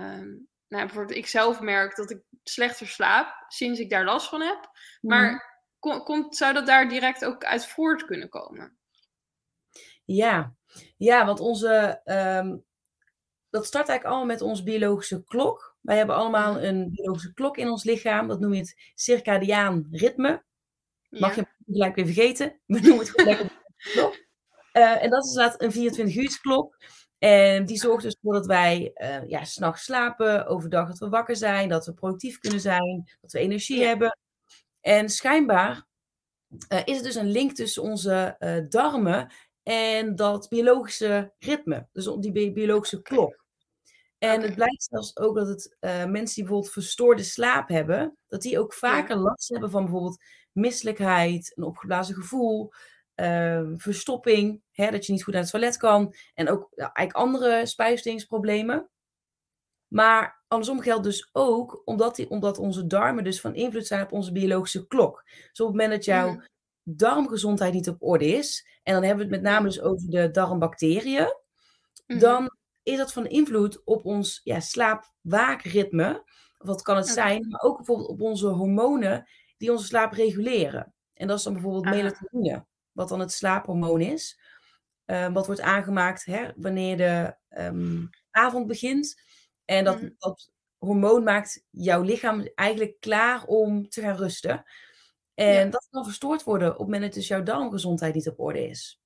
Um, 0.00 0.48
nou, 0.70 0.84
bijvoorbeeld 0.84 1.18
ik 1.18 1.26
zelf 1.26 1.60
merk 1.60 1.96
dat 1.96 2.10
ik 2.10 2.22
slechter 2.42 2.86
slaap 2.86 3.44
sinds 3.48 3.80
ik 3.80 3.90
daar 3.90 4.04
last 4.04 4.28
van 4.28 4.40
heb. 4.40 4.70
Maar 5.00 5.30
mm. 5.30 5.40
kom, 5.78 6.02
komt, 6.02 6.36
zou 6.36 6.54
dat 6.54 6.66
daar 6.66 6.88
direct 6.88 7.24
ook 7.24 7.44
uit 7.44 7.66
voort 7.66 8.04
kunnen 8.04 8.28
komen? 8.28 8.78
Ja, 10.04 10.54
ja 10.96 11.26
want 11.26 11.40
onze, 11.40 12.00
um, 12.04 12.64
dat 13.50 13.66
start 13.66 13.88
eigenlijk 13.88 14.04
allemaal 14.04 14.34
met 14.36 14.42
onze 14.42 14.62
biologische 14.62 15.24
klok. 15.24 15.76
Wij 15.80 15.96
hebben 15.96 16.16
allemaal 16.16 16.62
een 16.62 16.90
biologische 16.90 17.34
klok 17.34 17.56
in 17.56 17.70
ons 17.70 17.84
lichaam. 17.84 18.28
Dat 18.28 18.40
noem 18.40 18.52
je 18.52 18.60
het 18.60 18.92
circadiaan 18.94 19.88
ritme. 19.90 20.44
Mag 21.08 21.36
ja. 21.36 21.42
je 21.66 21.72
gelijk 21.72 21.94
weer 21.94 22.04
vergeten. 22.04 22.60
We 22.66 22.80
noemen 22.80 22.98
het 22.98 23.10
gewoon 23.10 23.50
klok. 23.92 24.14
Uh, 24.72 25.02
en 25.02 25.10
dat 25.10 25.24
is 25.24 25.30
inderdaad 25.30 25.62
een 25.62 25.72
24 25.72 26.16
uur 26.16 26.38
klok. 26.40 26.76
En 27.20 27.66
die 27.66 27.76
zorgt 27.76 28.02
dus 28.02 28.16
voor 28.22 28.32
dat 28.32 28.46
wij 28.46 28.90
uh, 28.94 29.28
ja, 29.28 29.44
s'nachts 29.44 29.84
slapen, 29.84 30.46
overdag 30.46 30.88
dat 30.88 30.98
we 30.98 31.08
wakker 31.08 31.36
zijn, 31.36 31.68
dat 31.68 31.86
we 31.86 31.94
productief 31.94 32.38
kunnen 32.38 32.60
zijn, 32.60 33.10
dat 33.20 33.32
we 33.32 33.38
energie 33.38 33.84
hebben. 33.84 34.18
En 34.80 35.08
schijnbaar 35.08 35.86
uh, 36.68 36.80
is 36.84 36.94
het 36.94 37.04
dus 37.04 37.14
een 37.14 37.30
link 37.30 37.52
tussen 37.52 37.82
onze 37.82 38.36
uh, 38.38 38.68
darmen 38.68 39.32
en 39.62 40.16
dat 40.16 40.48
biologische 40.48 41.32
ritme, 41.38 41.88
dus 41.92 42.16
die 42.18 42.32
bi 42.32 42.52
biologische 42.52 43.02
klok. 43.02 43.44
En 44.18 44.34
okay. 44.34 44.44
het 44.44 44.54
blijkt 44.54 44.82
zelfs 44.90 45.16
ook 45.16 45.36
dat 45.36 45.48
het 45.48 45.76
mensen 45.80 46.34
die 46.34 46.44
bijvoorbeeld 46.44 46.72
verstoorde 46.72 47.22
slaap 47.22 47.68
hebben, 47.68 48.16
dat 48.28 48.42
die 48.42 48.58
ook 48.58 48.74
vaker 48.74 49.16
last 49.16 49.48
hebben 49.48 49.70
van 49.70 49.82
bijvoorbeeld 49.82 50.22
misselijkheid, 50.52 51.52
een 51.54 51.64
opgeblazen 51.64 52.14
gevoel, 52.14 52.72
uh, 53.20 53.62
verstopping, 53.76 54.62
hè, 54.70 54.90
dat 54.90 55.06
je 55.06 55.12
niet 55.12 55.24
goed 55.24 55.32
naar 55.32 55.42
het 55.42 55.50
toilet 55.50 55.76
kan. 55.76 56.14
En 56.34 56.48
ook 56.48 56.68
eigenlijk 56.74 57.12
andere 57.12 57.66
spijsverteringsproblemen. 57.66 58.90
Maar 59.88 60.44
andersom 60.48 60.80
geldt 60.80 61.04
dus 61.04 61.28
ook 61.32 61.82
omdat, 61.84 62.16
die, 62.16 62.30
omdat 62.30 62.58
onze 62.58 62.86
darmen 62.86 63.24
dus 63.24 63.40
van 63.40 63.54
invloed 63.54 63.86
zijn 63.86 64.02
op 64.02 64.12
onze 64.12 64.32
biologische 64.32 64.86
klok. 64.86 65.22
Dus 65.24 65.60
op 65.60 65.66
het 65.66 65.76
moment 65.76 65.90
dat 65.90 66.04
jouw 66.04 66.30
mm. 66.30 66.44
darmgezondheid 66.82 67.72
niet 67.72 67.88
op 67.88 68.02
orde 68.02 68.26
is, 68.26 68.78
en 68.82 68.94
dan 68.94 69.02
hebben 69.02 69.26
we 69.26 69.34
het 69.34 69.42
met 69.42 69.52
name 69.52 69.66
dus 69.66 69.80
over 69.80 70.10
de 70.10 70.30
darmbacteriën, 70.30 71.36
mm. 72.06 72.18
dan 72.18 72.50
is 72.82 72.96
dat 72.96 73.12
van 73.12 73.26
invloed 73.26 73.84
op 73.84 74.04
ons 74.04 74.40
ja, 74.44 74.60
slaap-waakritme. 74.60 76.24
Wat 76.58 76.82
kan 76.82 76.96
het 76.96 77.10
okay. 77.10 77.14
zijn? 77.14 77.48
Maar 77.48 77.60
ook 77.60 77.76
bijvoorbeeld 77.76 78.08
op 78.08 78.20
onze 78.20 78.46
hormonen 78.46 79.28
die 79.56 79.72
onze 79.72 79.84
slaap 79.84 80.12
reguleren. 80.12 80.94
En 81.14 81.26
dat 81.26 81.38
is 81.38 81.44
dan 81.44 81.52
bijvoorbeeld 81.52 81.84
ah. 81.86 81.92
melatonine 81.92 82.68
wat 83.00 83.08
dan 83.08 83.20
het 83.20 83.32
slaaphormoon 83.32 84.00
is. 84.00 84.40
Uh, 85.06 85.32
wat 85.32 85.46
wordt 85.46 85.60
aangemaakt 85.60 86.24
hè, 86.24 86.50
wanneer 86.56 86.96
de 86.96 87.34
um, 87.58 88.10
avond 88.30 88.66
begint. 88.66 89.22
En 89.64 89.84
dat, 89.84 90.00
mm. 90.00 90.14
dat 90.18 90.52
hormoon 90.78 91.22
maakt 91.22 91.64
jouw 91.70 92.02
lichaam 92.02 92.50
eigenlijk 92.54 93.00
klaar 93.00 93.44
om 93.44 93.88
te 93.88 94.00
gaan 94.00 94.16
rusten. 94.16 94.64
En 95.34 95.64
ja. 95.64 95.64
dat 95.64 95.86
kan 95.90 96.04
verstoord 96.04 96.42
worden 96.42 96.68
op 96.68 96.78
het 96.78 96.86
moment 96.86 97.02
dat 97.02 97.12
dus 97.12 97.28
jouw 97.28 97.42
darmgezondheid 97.42 98.14
niet 98.14 98.28
op 98.28 98.40
orde 98.40 98.68
is. 98.68 99.00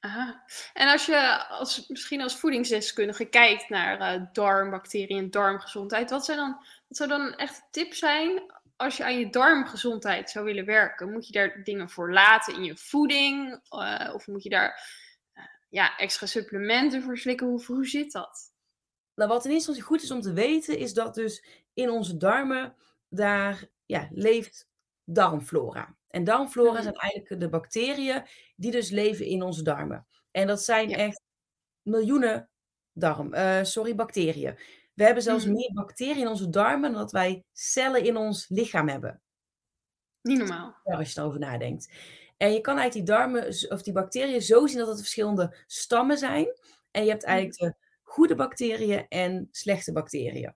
Aha. 0.00 0.44
En 0.72 0.88
als 0.88 1.06
je 1.06 1.46
als, 1.48 1.86
misschien 1.88 2.22
als 2.22 2.36
voedingsdeskundige 2.36 3.24
kijkt 3.24 3.68
naar 3.68 4.16
uh, 4.20 4.26
darmbacteriën 4.32 5.18
en 5.18 5.30
darmgezondheid, 5.30 6.10
wat, 6.10 6.24
zijn 6.24 6.38
dan, 6.38 6.56
wat 6.88 6.96
zou 6.96 7.08
dan 7.08 7.34
echt 7.34 7.66
tip 7.70 7.94
zijn 7.94 8.42
als 8.82 8.96
je 8.96 9.04
aan 9.04 9.18
je 9.18 9.30
darmgezondheid 9.30 10.30
zou 10.30 10.44
willen 10.44 10.64
werken, 10.64 11.12
moet 11.12 11.26
je 11.26 11.32
daar 11.32 11.60
dingen 11.64 11.90
voor 11.90 12.12
laten 12.12 12.54
in 12.54 12.64
je 12.64 12.76
voeding? 12.76 13.60
Uh, 13.70 14.10
of 14.14 14.26
moet 14.26 14.42
je 14.42 14.48
daar 14.48 14.88
uh, 15.34 15.44
ja, 15.68 15.96
extra 15.96 16.26
supplementen 16.26 17.02
voor 17.02 17.18
slikken? 17.18 17.46
Hoe, 17.46 17.64
hoe 17.64 17.86
zit 17.86 18.12
dat? 18.12 18.52
Nou, 19.14 19.28
wat 19.30 19.44
in 19.44 19.50
eerste 19.50 19.68
instantie 19.70 19.82
goed 19.82 20.02
is 20.02 20.10
om 20.10 20.20
te 20.20 20.32
weten, 20.32 20.78
is 20.78 20.94
dat 20.94 21.14
dus 21.14 21.44
in 21.72 21.90
onze 21.90 22.16
darmen, 22.16 22.74
daar 23.08 23.64
ja, 23.86 24.08
leeft 24.10 24.68
darmflora. 25.04 25.96
En 26.08 26.24
darmflora 26.24 26.76
mm. 26.76 26.82
zijn 26.82 26.94
eigenlijk 26.94 27.40
de 27.40 27.48
bacteriën 27.48 28.22
die 28.56 28.70
dus 28.70 28.90
leven 28.90 29.26
in 29.26 29.42
onze 29.42 29.62
darmen. 29.62 30.06
En 30.30 30.46
dat 30.46 30.62
zijn 30.62 30.88
ja. 30.88 30.96
echt 30.96 31.22
miljoenen 31.82 32.50
darm, 32.92 33.34
uh, 33.34 33.62
sorry, 33.62 33.94
bacteriën. 33.94 34.58
We 34.94 35.04
hebben 35.04 35.22
zelfs 35.22 35.44
mm. 35.44 35.52
meer 35.52 35.70
bacteriën 35.72 36.16
in 36.16 36.28
onze 36.28 36.50
darmen 36.50 36.92
dan 36.92 37.00
dat 37.00 37.12
wij 37.12 37.44
cellen 37.52 38.04
in 38.04 38.16
ons 38.16 38.48
lichaam 38.48 38.88
hebben. 38.88 39.20
Niet 40.22 40.38
normaal. 40.38 40.76
Ja, 40.84 40.96
als 40.96 41.12
je 41.12 41.20
erover 41.20 41.40
nadenkt. 41.40 41.90
En 42.36 42.52
je 42.52 42.60
kan 42.60 42.78
eigenlijk 42.78 43.06
die 43.06 43.16
darmen 43.16 43.46
of 43.68 43.82
die 43.82 43.92
bacteriën 43.92 44.42
zo 44.42 44.66
zien 44.66 44.78
dat 44.78 44.88
het 44.88 44.98
verschillende 44.98 45.56
stammen 45.66 46.18
zijn. 46.18 46.46
En 46.90 47.04
je 47.04 47.10
hebt 47.10 47.24
eigenlijk 47.24 47.58
de 47.58 47.74
goede 48.02 48.34
bacteriën 48.34 49.06
en 49.08 49.48
slechte 49.50 49.92
bacteriën. 49.92 50.54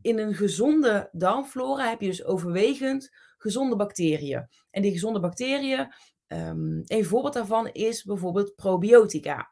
In 0.00 0.18
een 0.18 0.34
gezonde 0.34 1.08
darmflora 1.12 1.88
heb 1.88 2.00
je 2.00 2.06
dus 2.06 2.24
overwegend 2.24 3.10
gezonde 3.38 3.76
bacteriën. 3.76 4.48
En 4.70 4.82
die 4.82 4.92
gezonde 4.92 5.20
bacteriën, 5.20 5.92
um, 6.28 6.82
een 6.84 7.04
voorbeeld 7.04 7.34
daarvan 7.34 7.68
is 7.68 8.04
bijvoorbeeld 8.04 8.54
probiotica. 8.54 9.51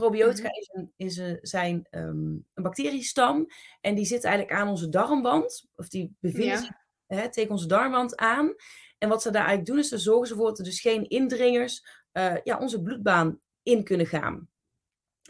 Probiotica 0.00 0.48
mm-hmm. 0.48 0.60
is 0.60 0.68
een, 0.72 0.92
is 0.96 1.16
een, 1.16 1.38
zijn 1.42 1.86
um, 1.90 2.46
een 2.54 2.62
bacteriestam 2.62 3.46
en 3.80 3.94
die 3.94 4.04
zit 4.04 4.24
eigenlijk 4.24 4.54
aan 4.54 4.68
onze 4.68 4.88
darmwand, 4.88 5.66
of 5.74 5.88
die 5.88 6.16
bevinden 6.20 6.58
zich 6.58 6.70
hè, 7.06 7.30
tegen 7.30 7.50
onze 7.50 7.66
darmwand 7.66 8.16
aan. 8.16 8.54
En 8.98 9.08
wat 9.08 9.22
ze 9.22 9.30
daar 9.30 9.46
eigenlijk 9.46 9.68
doen, 9.68 9.78
is 9.78 9.88
ze 9.88 9.98
zorgen 9.98 10.30
ervoor 10.30 10.48
dat 10.48 10.58
er 10.58 10.64
dus 10.64 10.80
geen 10.80 11.08
indringers 11.08 11.86
uh, 12.12 12.36
ja, 12.44 12.58
onze 12.58 12.82
bloedbaan 12.82 13.40
in 13.62 13.84
kunnen 13.84 14.06
gaan. 14.06 14.48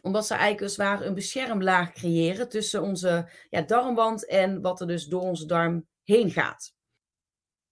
Omdat 0.03 0.27
ze 0.27 0.35
eigenlijk 0.35 0.63
als 0.63 0.77
ware 0.77 1.05
een 1.05 1.15
beschermlaag 1.15 1.93
creëren 1.93 2.49
tussen 2.49 2.83
onze 2.83 3.31
ja, 3.49 3.63
darmwand 3.63 4.27
en 4.27 4.61
wat 4.61 4.81
er 4.81 4.87
dus 4.87 5.07
door 5.07 5.23
onze 5.23 5.47
darm 5.47 5.87
heen 6.05 6.31
gaat. 6.31 6.75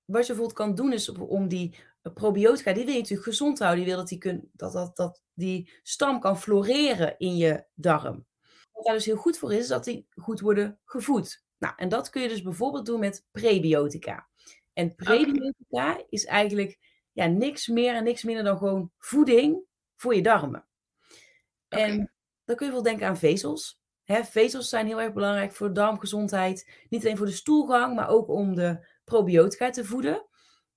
Wat 0.05 0.27
je 0.27 0.33
bijvoorbeeld 0.33 0.59
kan 0.59 0.75
doen, 0.75 0.93
is 0.93 1.09
om 1.09 1.49
die 1.49 1.79
probiotica, 2.03 2.73
die 2.73 2.85
wil 2.85 2.93
je 2.95 3.01
natuurlijk 3.01 3.29
gezond 3.29 3.59
houden. 3.59 3.79
Die 3.79 3.89
wil 3.89 4.01
dat 4.01 4.09
die, 4.09 4.19
kun, 4.19 4.51
dat, 4.53 4.73
dat, 4.73 4.97
dat 4.97 5.23
die 5.35 5.73
stam 5.83 6.21
kan 6.21 6.39
floreren 6.39 7.19
in 7.19 7.37
je 7.37 7.65
darm. 7.75 8.27
Wat 8.73 8.85
daar 8.85 8.95
dus 8.95 9.05
heel 9.05 9.17
goed 9.17 9.39
voor 9.39 9.53
is, 9.53 9.59
is 9.59 9.69
dat 9.69 9.85
die 9.85 10.07
goed 10.11 10.41
worden 10.41 10.79
gevoed. 10.85 11.45
Nou, 11.59 11.75
en 11.77 11.89
dat 11.89 12.11
kun 12.11 12.23
je 12.23 12.29
dus 12.29 12.43
bijvoorbeeld 12.43 12.87
doen 12.87 13.01
met 13.01 13.27
prebiotica. 13.31 14.29
En 14.73 14.95
prebiotica 14.95 15.91
okay. 15.91 16.07
is 16.09 16.25
eigenlijk 16.25 16.79
ja, 17.13 17.27
niks 17.27 17.67
meer 17.67 17.95
en 17.95 18.05
niks 18.05 18.23
minder 18.23 18.45
dan 18.45 18.59
gewoon 18.59 18.93
voeding 18.99 19.65
voor 19.97 20.15
je 20.15 20.23
darmen. 20.23 20.67
Okay. 21.71 21.85
En 21.85 22.13
dan 22.45 22.57
kun 22.57 22.67
je 22.67 22.73
wel 22.73 22.83
denken 22.83 23.07
aan 23.07 23.17
vezels. 23.17 23.81
Hè, 24.05 24.25
vezels 24.25 24.69
zijn 24.69 24.87
heel 24.87 25.01
erg 25.01 25.13
belangrijk 25.13 25.53
voor 25.53 25.73
darmgezondheid. 25.73 26.71
Niet 26.89 27.05
alleen 27.05 27.17
voor 27.17 27.27
de 27.27 27.33
stoelgang, 27.33 27.95
maar 27.95 28.09
ook 28.09 28.29
om 28.29 28.55
de 28.55 28.87
probiotica 29.05 29.71
te 29.71 29.85
voeden. 29.85 30.27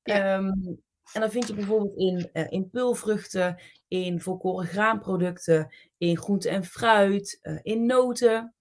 Ja. 0.04 0.38
Um, 0.38 0.84
En 1.14 1.22
dan 1.22 1.32
vind 1.32 1.48
je 1.48 1.54
bijvoorbeeld 1.54 1.98
in, 1.98 2.30
uh, 2.34 2.52
in 2.52 2.70
pulvruchten, 2.70 3.62
in 3.88 4.22
volkoren 4.22 4.68
graanproducten, 4.68 5.74
in 5.98 6.18
groente 6.18 6.50
en 6.50 6.66
fruit, 6.66 7.40
uh, 7.42 7.60
in 7.62 7.86
noten. 7.86 8.54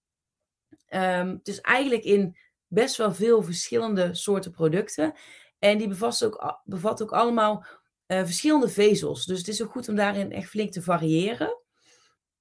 Um, 0.89 1.39
dus 1.43 1.61
eigenlijk 1.61 2.03
in 2.03 2.37
best 2.67 2.97
wel 2.97 3.13
veel 3.13 3.43
verschillende 3.43 4.13
soorten 4.13 4.51
producten. 4.51 5.13
En 5.59 5.77
die 5.77 5.87
bevat 5.87 6.23
ook, 6.25 6.61
bevat 6.63 7.01
ook 7.01 7.11
allemaal 7.11 7.65
uh, 8.07 8.23
verschillende 8.23 8.69
vezels. 8.69 9.25
Dus 9.25 9.37
het 9.37 9.47
is 9.47 9.63
ook 9.63 9.71
goed 9.71 9.89
om 9.89 9.95
daarin 9.95 10.31
echt 10.31 10.49
flink 10.49 10.71
te 10.71 10.81
variëren. 10.81 11.59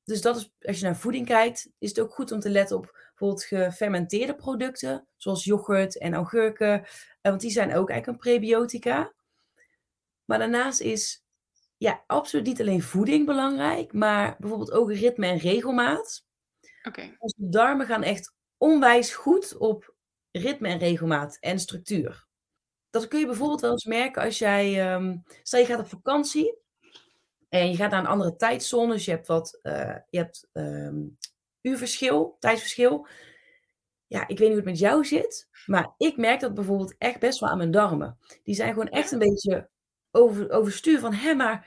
Dus 0.05 0.21
dat 0.21 0.37
is, 0.37 0.53
als 0.61 0.79
je 0.79 0.85
naar 0.85 0.97
voeding 0.97 1.27
kijkt, 1.27 1.71
is 1.79 1.89
het 1.89 2.01
ook 2.01 2.15
goed 2.15 2.33
om 2.33 2.41
te 2.41 2.51
letten 2.51 2.77
op 2.77 2.97
bijvoorbeeld 3.09 3.45
gefermenteerde 3.45 4.35
producten, 4.35 5.07
zoals 5.17 5.45
yoghurt 5.45 5.99
en 5.99 6.15
augurken, 6.15 6.87
want 7.23 7.41
die 7.41 7.51
zijn 7.51 7.75
ook 7.75 7.91
eigenlijk 7.91 8.07
een 8.07 8.31
prebiotica. 8.31 9.13
Maar 10.31 10.39
daarnaast 10.39 10.81
is 10.81 11.25
ja, 11.77 12.05
absoluut 12.07 12.47
niet 12.47 12.61
alleen 12.61 12.83
voeding 12.83 13.27
belangrijk, 13.27 13.93
maar 13.93 14.37
bijvoorbeeld 14.39 14.71
ook 14.71 14.93
ritme 14.93 15.27
en 15.27 15.39
regelmaat. 15.39 16.25
Okay. 16.83 17.17
Onze 17.19 17.37
darmen 17.37 17.87
gaan 17.87 18.03
echt 18.03 18.35
onwijs 18.57 19.15
goed 19.15 19.57
op 19.57 19.95
ritme 20.31 20.69
en 20.69 20.79
regelmaat 20.79 21.37
en 21.41 21.59
structuur. 21.59 22.27
Dat 22.91 23.09
kun 23.09 23.19
je 23.19 23.27
bijvoorbeeld 23.27 23.61
wel 23.61 23.71
eens 23.71 23.85
merken 23.85 24.23
als 24.23 24.39
jij, 24.39 24.95
um, 24.95 25.23
stel 25.43 25.61
je 25.61 25.67
gaat 25.67 25.81
op 25.81 25.89
vakantie 25.89 26.59
en 27.49 27.71
je 27.71 27.77
gaat 27.77 27.91
naar 27.91 28.01
een 28.01 28.07
andere 28.07 28.37
tijdzone, 28.37 28.93
dus 28.93 29.05
je 29.05 29.11
hebt 29.11 29.27
wat, 29.27 29.59
uh, 29.63 29.97
je 30.11 30.19
hebt 30.19 30.49
um, 30.53 31.19
uurverschil, 31.61 32.37
tijdsverschil. 32.39 33.07
Ja, 34.07 34.21
ik 34.21 34.39
weet 34.39 34.39
niet 34.39 34.49
hoe 34.49 34.57
het 34.57 34.65
met 34.65 34.79
jou 34.79 35.05
zit, 35.05 35.49
maar 35.67 35.95
ik 35.97 36.17
merk 36.17 36.41
dat 36.41 36.55
bijvoorbeeld 36.55 36.95
echt 36.99 37.21
best 37.21 37.41
wel 37.41 37.49
aan 37.49 37.59
mijn 37.59 37.71
darmen. 37.71 38.19
Die 38.43 38.55
zijn 38.55 38.73
gewoon 38.73 38.89
echt 38.89 39.13
een 39.13 39.19
beetje 39.19 39.69
over, 40.11 40.51
overstuur 40.51 40.99
van, 40.99 41.13
hé, 41.13 41.35
maar 41.35 41.67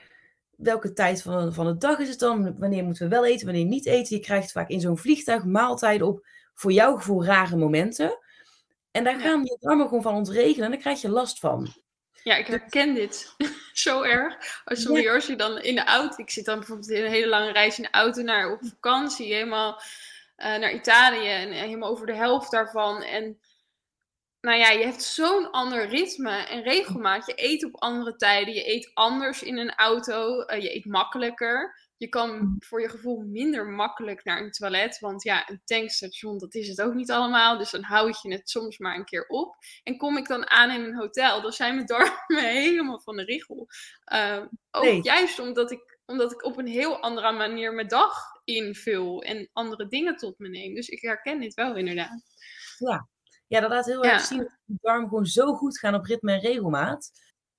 welke 0.56 0.92
tijd 0.92 1.22
van, 1.22 1.54
van 1.54 1.66
de 1.66 1.76
dag 1.76 1.98
is 1.98 2.08
het 2.08 2.18
dan? 2.18 2.58
Wanneer 2.58 2.84
moeten 2.84 3.08
we 3.08 3.14
wel 3.14 3.26
eten, 3.26 3.46
wanneer 3.46 3.64
niet 3.64 3.86
eten? 3.86 4.16
Je 4.16 4.22
krijgt 4.22 4.52
vaak 4.52 4.68
in 4.68 4.80
zo'n 4.80 4.98
vliegtuig 4.98 5.44
maaltijden 5.44 6.06
op 6.06 6.26
voor 6.54 6.72
jouw 6.72 6.96
gevoel 6.96 7.24
rare 7.24 7.56
momenten. 7.56 8.18
En 8.90 9.04
daar 9.04 9.20
gaan 9.20 9.44
je 9.44 9.56
darmen 9.60 9.88
gewoon 9.88 10.02
van 10.02 10.14
ontregelen 10.14 10.64
en 10.64 10.70
daar 10.70 10.80
krijg 10.80 11.00
je 11.00 11.08
last 11.08 11.38
van. 11.38 11.74
Ja, 12.22 12.36
ik 12.36 12.46
herken 12.46 12.94
dit 12.94 13.34
zo 13.72 14.02
erg. 14.02 14.62
Als 14.64 14.82
je, 14.82 15.12
als 15.12 15.26
je 15.26 15.36
dan 15.36 15.58
in 15.58 15.74
de 15.74 15.84
auto, 15.84 16.16
ik 16.16 16.30
zit 16.30 16.44
dan 16.44 16.58
bijvoorbeeld 16.58 16.90
in 16.90 17.04
een 17.04 17.10
hele 17.10 17.28
lange 17.28 17.52
reis 17.52 17.76
in 17.76 17.82
de 17.82 17.90
auto 17.90 18.22
naar 18.22 18.52
op 18.52 18.58
vakantie, 18.62 19.34
helemaal 19.34 19.72
uh, 20.36 20.56
naar 20.56 20.72
Italië 20.72 21.28
en 21.28 21.50
helemaal 21.50 21.90
over 21.90 22.06
de 22.06 22.14
helft 22.14 22.50
daarvan. 22.50 23.02
En 23.02 23.38
nou 24.44 24.58
ja, 24.58 24.70
je 24.70 24.84
hebt 24.84 25.02
zo'n 25.02 25.50
ander 25.50 25.88
ritme 25.88 26.30
en 26.30 26.62
regelmaat. 26.62 27.26
Je 27.26 27.32
eet 27.36 27.64
op 27.64 27.80
andere 27.80 28.16
tijden, 28.16 28.54
je 28.54 28.68
eet 28.68 28.90
anders 28.94 29.42
in 29.42 29.58
een 29.58 29.74
auto, 29.74 30.40
uh, 30.40 30.62
je 30.62 30.74
eet 30.74 30.84
makkelijker. 30.84 31.82
Je 31.96 32.08
kan 32.08 32.56
voor 32.58 32.80
je 32.80 32.88
gevoel 32.88 33.20
minder 33.20 33.66
makkelijk 33.66 34.24
naar 34.24 34.40
een 34.40 34.50
toilet. 34.50 34.98
Want 34.98 35.22
ja, 35.22 35.48
een 35.48 35.60
tankstation, 35.64 36.38
dat 36.38 36.54
is 36.54 36.68
het 36.68 36.82
ook 36.82 36.94
niet 36.94 37.10
allemaal. 37.10 37.58
Dus 37.58 37.70
dan 37.70 37.82
houd 37.82 38.22
je 38.22 38.32
het 38.32 38.50
soms 38.50 38.78
maar 38.78 38.96
een 38.96 39.04
keer 39.04 39.26
op. 39.26 39.56
En 39.82 39.96
kom 39.96 40.16
ik 40.16 40.26
dan 40.26 40.50
aan 40.50 40.70
in 40.70 40.84
een 40.84 40.96
hotel, 40.96 41.42
dan 41.42 41.52
zijn 41.52 41.74
mijn 41.74 41.86
darmen 41.96 42.44
helemaal 42.44 43.00
van 43.00 43.16
de 43.16 43.24
richel. 43.24 43.66
Uh, 44.12 44.42
ook 44.70 45.04
juist 45.04 45.38
omdat 45.38 45.70
ik, 45.70 45.98
omdat 46.06 46.32
ik 46.32 46.44
op 46.44 46.58
een 46.58 46.66
heel 46.66 47.00
andere 47.00 47.32
manier 47.32 47.72
mijn 47.74 47.88
dag 47.88 48.16
invul. 48.44 49.22
En 49.22 49.48
andere 49.52 49.86
dingen 49.86 50.16
tot 50.16 50.38
me 50.38 50.48
neem. 50.48 50.74
Dus 50.74 50.88
ik 50.88 51.00
herken 51.00 51.40
dit 51.40 51.54
wel 51.54 51.76
inderdaad. 51.76 52.22
Ja, 52.78 53.08
ja 53.46 53.60
dat 53.60 53.70
laat 53.70 53.86
heel 53.86 54.04
erg 54.04 54.24
zien 54.24 54.38
dat 54.38 54.58
de 54.64 54.78
darmen 54.80 55.08
gewoon 55.08 55.26
zo 55.26 55.54
goed 55.54 55.78
gaan 55.78 55.94
op 55.94 56.04
ritme 56.04 56.32
en 56.32 56.40
regelmaat. 56.40 57.10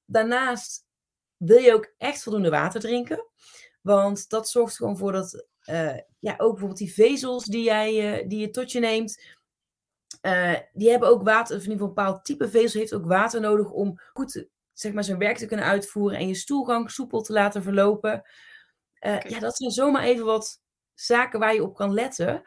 Daarnaast 0.05 0.85
wil 1.37 1.57
je 1.57 1.73
ook 1.73 1.93
echt 1.97 2.23
voldoende 2.23 2.49
water 2.49 2.79
drinken. 2.79 3.25
Want 3.81 4.29
dat 4.29 4.49
zorgt 4.49 4.75
gewoon 4.75 4.97
voor 4.97 5.11
dat, 5.11 5.45
uh, 5.69 5.97
ja, 6.19 6.33
ook 6.37 6.49
bijvoorbeeld 6.51 6.77
die 6.77 6.93
vezels 6.93 7.45
die, 7.45 7.63
jij, 7.63 8.21
uh, 8.21 8.29
die 8.29 8.39
je 8.39 8.49
tot 8.49 8.71
je 8.71 8.79
neemt, 8.79 9.35
uh, 10.21 10.55
die 10.73 10.89
hebben 10.89 11.09
ook 11.09 11.23
water, 11.23 11.55
of 11.55 11.63
in 11.63 11.71
ieder 11.71 11.87
geval 11.87 11.87
een 11.87 11.93
bepaald 11.93 12.25
type 12.25 12.49
vezel 12.49 12.79
heeft 12.79 12.93
ook 12.93 13.05
water 13.05 13.41
nodig 13.41 13.71
om 13.71 13.99
goed 14.13 14.47
zeg 14.73 14.93
maar, 14.93 15.03
zijn 15.03 15.17
werk 15.17 15.37
te 15.37 15.45
kunnen 15.45 15.65
uitvoeren 15.65 16.17
en 16.17 16.27
je 16.27 16.35
stoelgang 16.35 16.91
soepel 16.91 17.21
te 17.21 17.33
laten 17.33 17.63
verlopen. 17.63 18.23
Okay. 18.99 19.23
Ja, 19.27 19.39
dat 19.39 19.57
zijn 19.57 19.71
zomaar 19.71 20.03
even 20.03 20.25
wat 20.25 20.61
zaken 20.93 21.39
waar 21.39 21.53
je 21.53 21.63
op 21.63 21.75
kan 21.75 21.93
letten. 21.93 22.43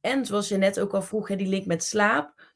En 0.00 0.26
zoals 0.26 0.48
je 0.48 0.56
net 0.56 0.80
ook 0.80 0.94
al 0.94 1.02
vroeg, 1.02 1.28
hè, 1.28 1.36
die 1.36 1.46
link 1.46 1.66
met 1.66 1.84
slaap, 1.84 2.47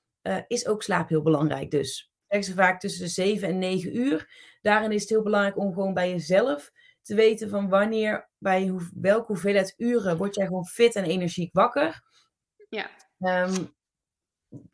is 0.47 0.67
ook 0.67 0.83
slaap 0.83 1.09
heel 1.09 1.23
belangrijk 1.23 1.71
dus. 1.71 2.13
Zeggen 2.29 2.53
ze 2.53 2.61
vaak 2.61 2.81
tussen 2.81 3.05
de 3.05 3.11
7 3.11 3.49
en 3.49 3.59
9 3.59 3.97
uur. 3.97 4.29
Daarin 4.61 4.93
is 4.93 5.01
het 5.01 5.11
heel 5.11 5.23
belangrijk 5.23 5.59
om 5.59 5.73
gewoon 5.73 5.95
bij 5.95 6.11
jezelf 6.11 6.73
te 7.03 7.15
weten 7.15 7.49
van 7.49 7.69
wanneer, 7.69 8.29
bij 8.39 8.67
hoe, 8.67 8.91
welke 8.95 9.27
hoeveelheid 9.27 9.75
uren 9.77 10.17
word 10.17 10.35
jij 10.35 10.47
gewoon 10.47 10.67
fit 10.67 10.97
en 10.97 11.05
energiek 11.05 11.53
wakker. 11.53 12.03
Ja. 12.69 12.91
Um, 13.19 13.75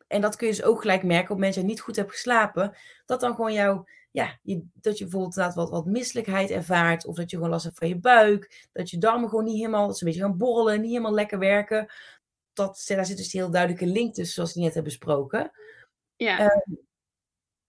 en 0.07 0.21
dat 0.21 0.35
kun 0.35 0.47
je 0.47 0.53
dus 0.53 0.63
ook 0.63 0.81
gelijk 0.81 1.03
merken 1.03 1.33
op 1.33 1.39
mensen 1.39 1.61
die 1.61 1.69
niet 1.69 1.81
goed 1.81 1.95
hebben 1.95 2.13
geslapen. 2.13 2.77
Dat 3.05 3.19
dan 3.19 3.35
gewoon 3.35 3.53
jou, 3.53 3.89
ja, 4.11 4.39
je, 4.41 4.65
dat 4.73 4.97
je 4.97 5.03
bijvoorbeeld 5.03 5.55
wat, 5.55 5.69
wat 5.69 5.85
misselijkheid 5.85 6.49
ervaart. 6.49 7.05
Of 7.05 7.15
dat 7.15 7.29
je 7.29 7.35
gewoon 7.35 7.51
last 7.51 7.63
hebt 7.63 7.77
van 7.77 7.87
je 7.87 7.99
buik. 7.99 8.67
Dat 8.71 8.89
je 8.89 8.97
darmen 8.97 9.29
gewoon 9.29 9.43
niet 9.43 9.57
helemaal, 9.57 9.87
dat 9.87 9.97
ze 9.97 10.05
een 10.05 10.11
beetje 10.11 10.25
gaan 10.25 10.37
borrelen, 10.37 10.81
niet 10.81 10.89
helemaal 10.89 11.13
lekker 11.13 11.39
werken. 11.39 11.91
Dat, 12.59 12.83
daar 12.87 13.05
zit 13.05 13.17
dus 13.17 13.29
die 13.29 13.41
heel 13.41 13.51
duidelijke 13.51 13.85
link 13.85 14.13
tussen, 14.13 14.33
zoals 14.33 14.53
we 14.53 14.59
net 14.59 14.73
hebben 14.73 14.91
besproken. 14.91 15.51
Ja. 16.15 16.51
Um, 16.51 16.87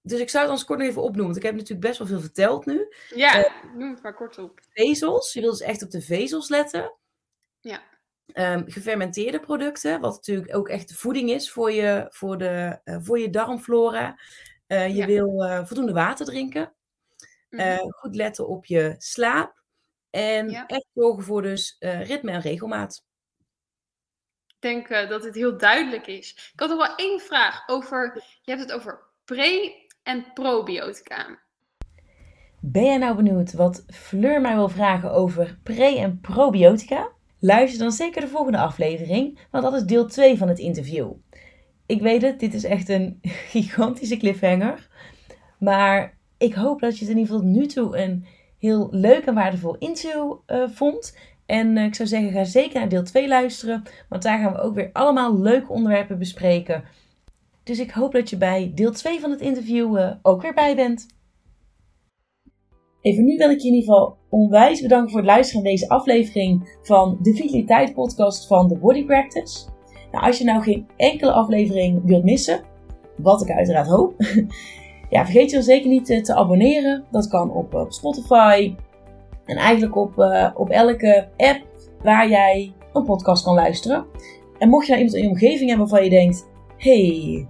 dus 0.03 0.20
ik 0.20 0.31
zou 0.31 0.42
het 0.42 0.53
anders 0.53 0.64
kort 0.68 0.79
nog 0.79 0.88
even 0.88 1.03
opnoemen. 1.03 1.24
Want 1.24 1.37
ik 1.37 1.42
heb 1.42 1.55
natuurlijk 1.55 1.81
best 1.81 1.98
wel 1.98 2.07
veel 2.07 2.20
verteld 2.20 2.66
nu. 2.66 2.94
Ja, 3.14 3.38
uh, 3.38 3.74
noem 3.74 3.90
het 3.90 4.03
maar 4.03 4.14
kort 4.14 4.38
op. 4.38 4.61
Vezels. 4.70 5.33
Je 5.33 5.40
wil 5.40 5.50
dus 5.50 5.61
echt 5.61 5.83
op 5.83 5.90
de 5.90 6.00
vezels 6.00 6.48
letten. 6.48 6.92
Ja. 7.61 7.83
Um, 8.35 8.70
gefermenteerde 8.70 9.40
producten. 9.40 10.00
Wat 10.00 10.14
natuurlijk 10.14 10.57
ook 10.57 10.68
echt 10.68 10.88
de 10.88 10.94
voeding 10.94 11.31
is 11.31 11.50
voor 11.50 11.72
je, 11.72 12.07
voor 12.09 12.38
de, 12.38 12.81
uh, 12.85 12.96
voor 13.00 13.18
je 13.18 13.31
darmflora. 13.31 14.20
Uh, 14.66 14.88
je 14.88 14.94
ja. 14.94 15.07
wil 15.07 15.64
voldoende 15.66 15.92
water 15.92 16.26
drinken. 16.26 16.74
Mm 17.50 17.59
-hmm. 17.59 17.92
goed 17.92 18.14
letten 18.14 18.48
op 18.48 18.64
je 18.64 18.94
slaap. 18.98 19.62
En 20.11 20.50
ja. 20.50 20.66
echt 20.66 20.87
zorgen 20.94 21.22
voor 21.22 21.42
dus 21.42 21.76
ritme 21.79 22.31
en 22.31 22.40
regelmaat. 22.40 23.05
Denk 24.61 24.88
dat 24.88 25.25
het 25.25 25.35
heel 25.35 25.59
duidelijk 25.59 26.07
is. 26.07 26.51
Ik 26.53 26.61
had 26.61 26.68
nog 26.68 26.87
wel 26.87 26.96
één 26.96 27.20
vraag 27.20 27.68
over. 27.68 28.25
Je 28.42 28.51
hebt 28.51 28.62
het 28.62 28.73
over 28.73 28.99
pre- 29.25 29.73
en 30.03 30.25
probiotica. 30.35 31.38
Ben 32.61 32.85
jij 32.85 32.96
nou 32.96 33.16
benieuwd 33.16 33.53
wat 33.53 33.85
Fleur 33.88 34.40
mij 34.40 34.55
wil 34.55 34.68
vragen 34.68 35.12
over 35.12 35.59
pre- 35.62 35.99
en 35.99 36.20
probiotica? 36.20 37.09
Luister 37.38 37.79
dan 37.79 37.92
zeker 37.92 38.20
de 38.20 38.29
volgende 38.29 38.59
aflevering, 38.59 39.38
want 39.51 39.64
dat 39.64 39.75
is 39.75 39.83
deel 39.83 40.07
2 40.07 40.37
van 40.37 40.49
het 40.49 40.59
interview. 40.59 41.12
Ik 41.87 42.01
weet 42.01 42.23
het, 42.23 42.40
dit 42.40 42.55
is 42.55 42.64
echt 42.64 42.88
een 42.88 43.18
gigantische 43.53 44.16
cliffhanger. 44.16 44.88
Maar 45.59 46.18
ik 46.38 46.55
hoop 46.55 46.81
dat 46.81 46.99
je 46.99 47.05
het 47.05 47.14
in 47.14 47.20
ieder 47.20 47.35
geval 47.35 47.51
nu 47.51 47.66
toe 47.66 47.96
een 47.96 48.27
heel 48.59 48.88
leuk 48.90 49.25
en 49.25 49.35
waardevol 49.35 49.77
interview 49.79 50.37
uh, 50.46 50.68
vond. 50.68 51.16
En 51.50 51.76
uh, 51.76 51.84
ik 51.84 51.94
zou 51.94 52.08
zeggen, 52.08 52.32
ga 52.32 52.44
zeker 52.44 52.78
naar 52.78 52.88
deel 52.88 53.04
2 53.04 53.28
luisteren, 53.28 53.82
want 54.08 54.22
daar 54.22 54.38
gaan 54.38 54.52
we 54.52 54.60
ook 54.60 54.74
weer 54.74 54.90
allemaal 54.92 55.38
leuke 55.38 55.72
onderwerpen 55.72 56.18
bespreken 56.18 56.84
dus 57.70 57.78
ik 57.78 57.90
hoop 57.90 58.12
dat 58.12 58.30
je 58.30 58.36
bij 58.36 58.72
deel 58.74 58.92
2 58.92 59.20
van 59.20 59.30
het 59.30 59.40
interview 59.40 59.98
uh, 59.98 60.10
ook 60.22 60.42
weer 60.42 60.54
bij 60.54 60.76
bent. 60.76 61.06
Even 63.00 63.24
nu 63.24 63.36
wil 63.36 63.50
ik 63.50 63.60
je 63.60 63.68
in 63.68 63.74
ieder 63.74 63.94
geval 63.94 64.16
onwijs 64.28 64.80
bedanken 64.80 65.10
voor 65.10 65.20
het 65.20 65.28
luisteren 65.28 65.62
naar 65.62 65.72
deze 65.72 65.88
aflevering 65.88 66.78
van 66.82 67.18
de 67.22 67.34
Vitaliteit 67.34 67.94
Podcast 67.94 68.46
van 68.46 68.68
The 68.68 68.78
Body 68.78 69.04
Practice. 69.04 69.68
Nou, 70.12 70.24
als 70.24 70.38
je 70.38 70.44
nou 70.44 70.62
geen 70.62 70.86
enkele 70.96 71.32
aflevering 71.32 72.00
wilt 72.04 72.24
missen, 72.24 72.60
wat 73.16 73.42
ik 73.42 73.50
uiteraard 73.50 73.88
hoop, 73.88 74.14
ja, 75.10 75.24
vergeet 75.24 75.50
je 75.50 75.56
dan 75.56 75.64
zeker 75.64 75.88
niet 75.88 76.04
te, 76.04 76.20
te 76.20 76.34
abonneren. 76.34 77.04
Dat 77.10 77.28
kan 77.28 77.50
op, 77.50 77.86
Spotify 77.88 78.74
en 79.51 79.57
eigenlijk 79.57 79.96
op, 79.96 80.19
uh, 80.19 80.51
op 80.55 80.69
elke 80.69 81.29
app 81.37 81.61
waar 82.03 82.29
jij 82.29 82.73
een 82.92 83.05
podcast 83.05 83.44
kan 83.44 83.55
luisteren. 83.55 84.05
En 84.59 84.69
mocht 84.69 84.87
je 84.87 84.92
nou 84.92 85.05
iemand 85.05 85.23
in 85.23 85.29
je 85.29 85.35
omgeving 85.35 85.69
hebben 85.69 85.88
waarvan 85.88 86.05
je 86.05 86.11
denkt, 86.11 86.48
hey, 86.77 87.46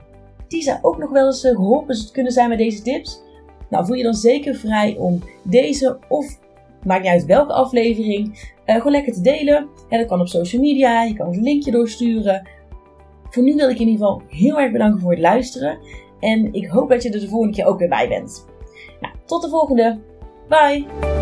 die 0.48 0.62
zou 0.62 0.78
ook 0.82 0.98
nog 0.98 1.10
wel 1.10 1.26
eens 1.26 1.44
eh, 1.44 1.54
geholpen 1.54 1.96
kunnen 2.12 2.32
zijn 2.32 2.48
met 2.48 2.58
deze 2.58 2.82
tips. 2.82 3.22
Nou, 3.70 3.86
voel 3.86 3.96
je 3.96 4.02
dan 4.02 4.14
zeker 4.14 4.54
vrij 4.54 4.96
om 4.98 5.22
deze 5.42 5.98
of 6.08 6.38
maakt 6.84 7.02
niet 7.02 7.10
uit 7.10 7.24
welke 7.24 7.52
aflevering, 7.52 8.52
uh, 8.66 8.76
gewoon 8.76 8.92
lekker 8.92 9.12
te 9.12 9.20
delen. 9.20 9.68
Ja, 9.88 9.98
dat 9.98 10.06
kan 10.06 10.20
op 10.20 10.28
social 10.28 10.62
media, 10.62 11.02
je 11.02 11.14
kan 11.14 11.26
het 11.26 11.36
linkje 11.36 11.70
doorsturen. 11.70 12.48
Voor 13.30 13.42
nu 13.42 13.54
wil 13.54 13.70
ik 13.70 13.78
in 13.78 13.88
ieder 13.88 14.06
geval 14.06 14.22
heel 14.28 14.60
erg 14.60 14.72
bedanken 14.72 15.00
voor 15.00 15.10
het 15.10 15.20
luisteren. 15.20 15.78
En 16.20 16.52
ik 16.52 16.66
hoop 16.66 16.88
dat 16.88 17.02
je 17.02 17.10
er 17.10 17.20
de 17.20 17.28
volgende 17.28 17.54
keer 17.54 17.66
ook 17.66 17.78
weer 17.78 17.88
bij 17.88 18.08
bent. 18.08 18.46
Nou, 19.00 19.14
tot 19.24 19.42
de 19.42 19.48
volgende. 19.48 19.98
Bye! 20.48 21.19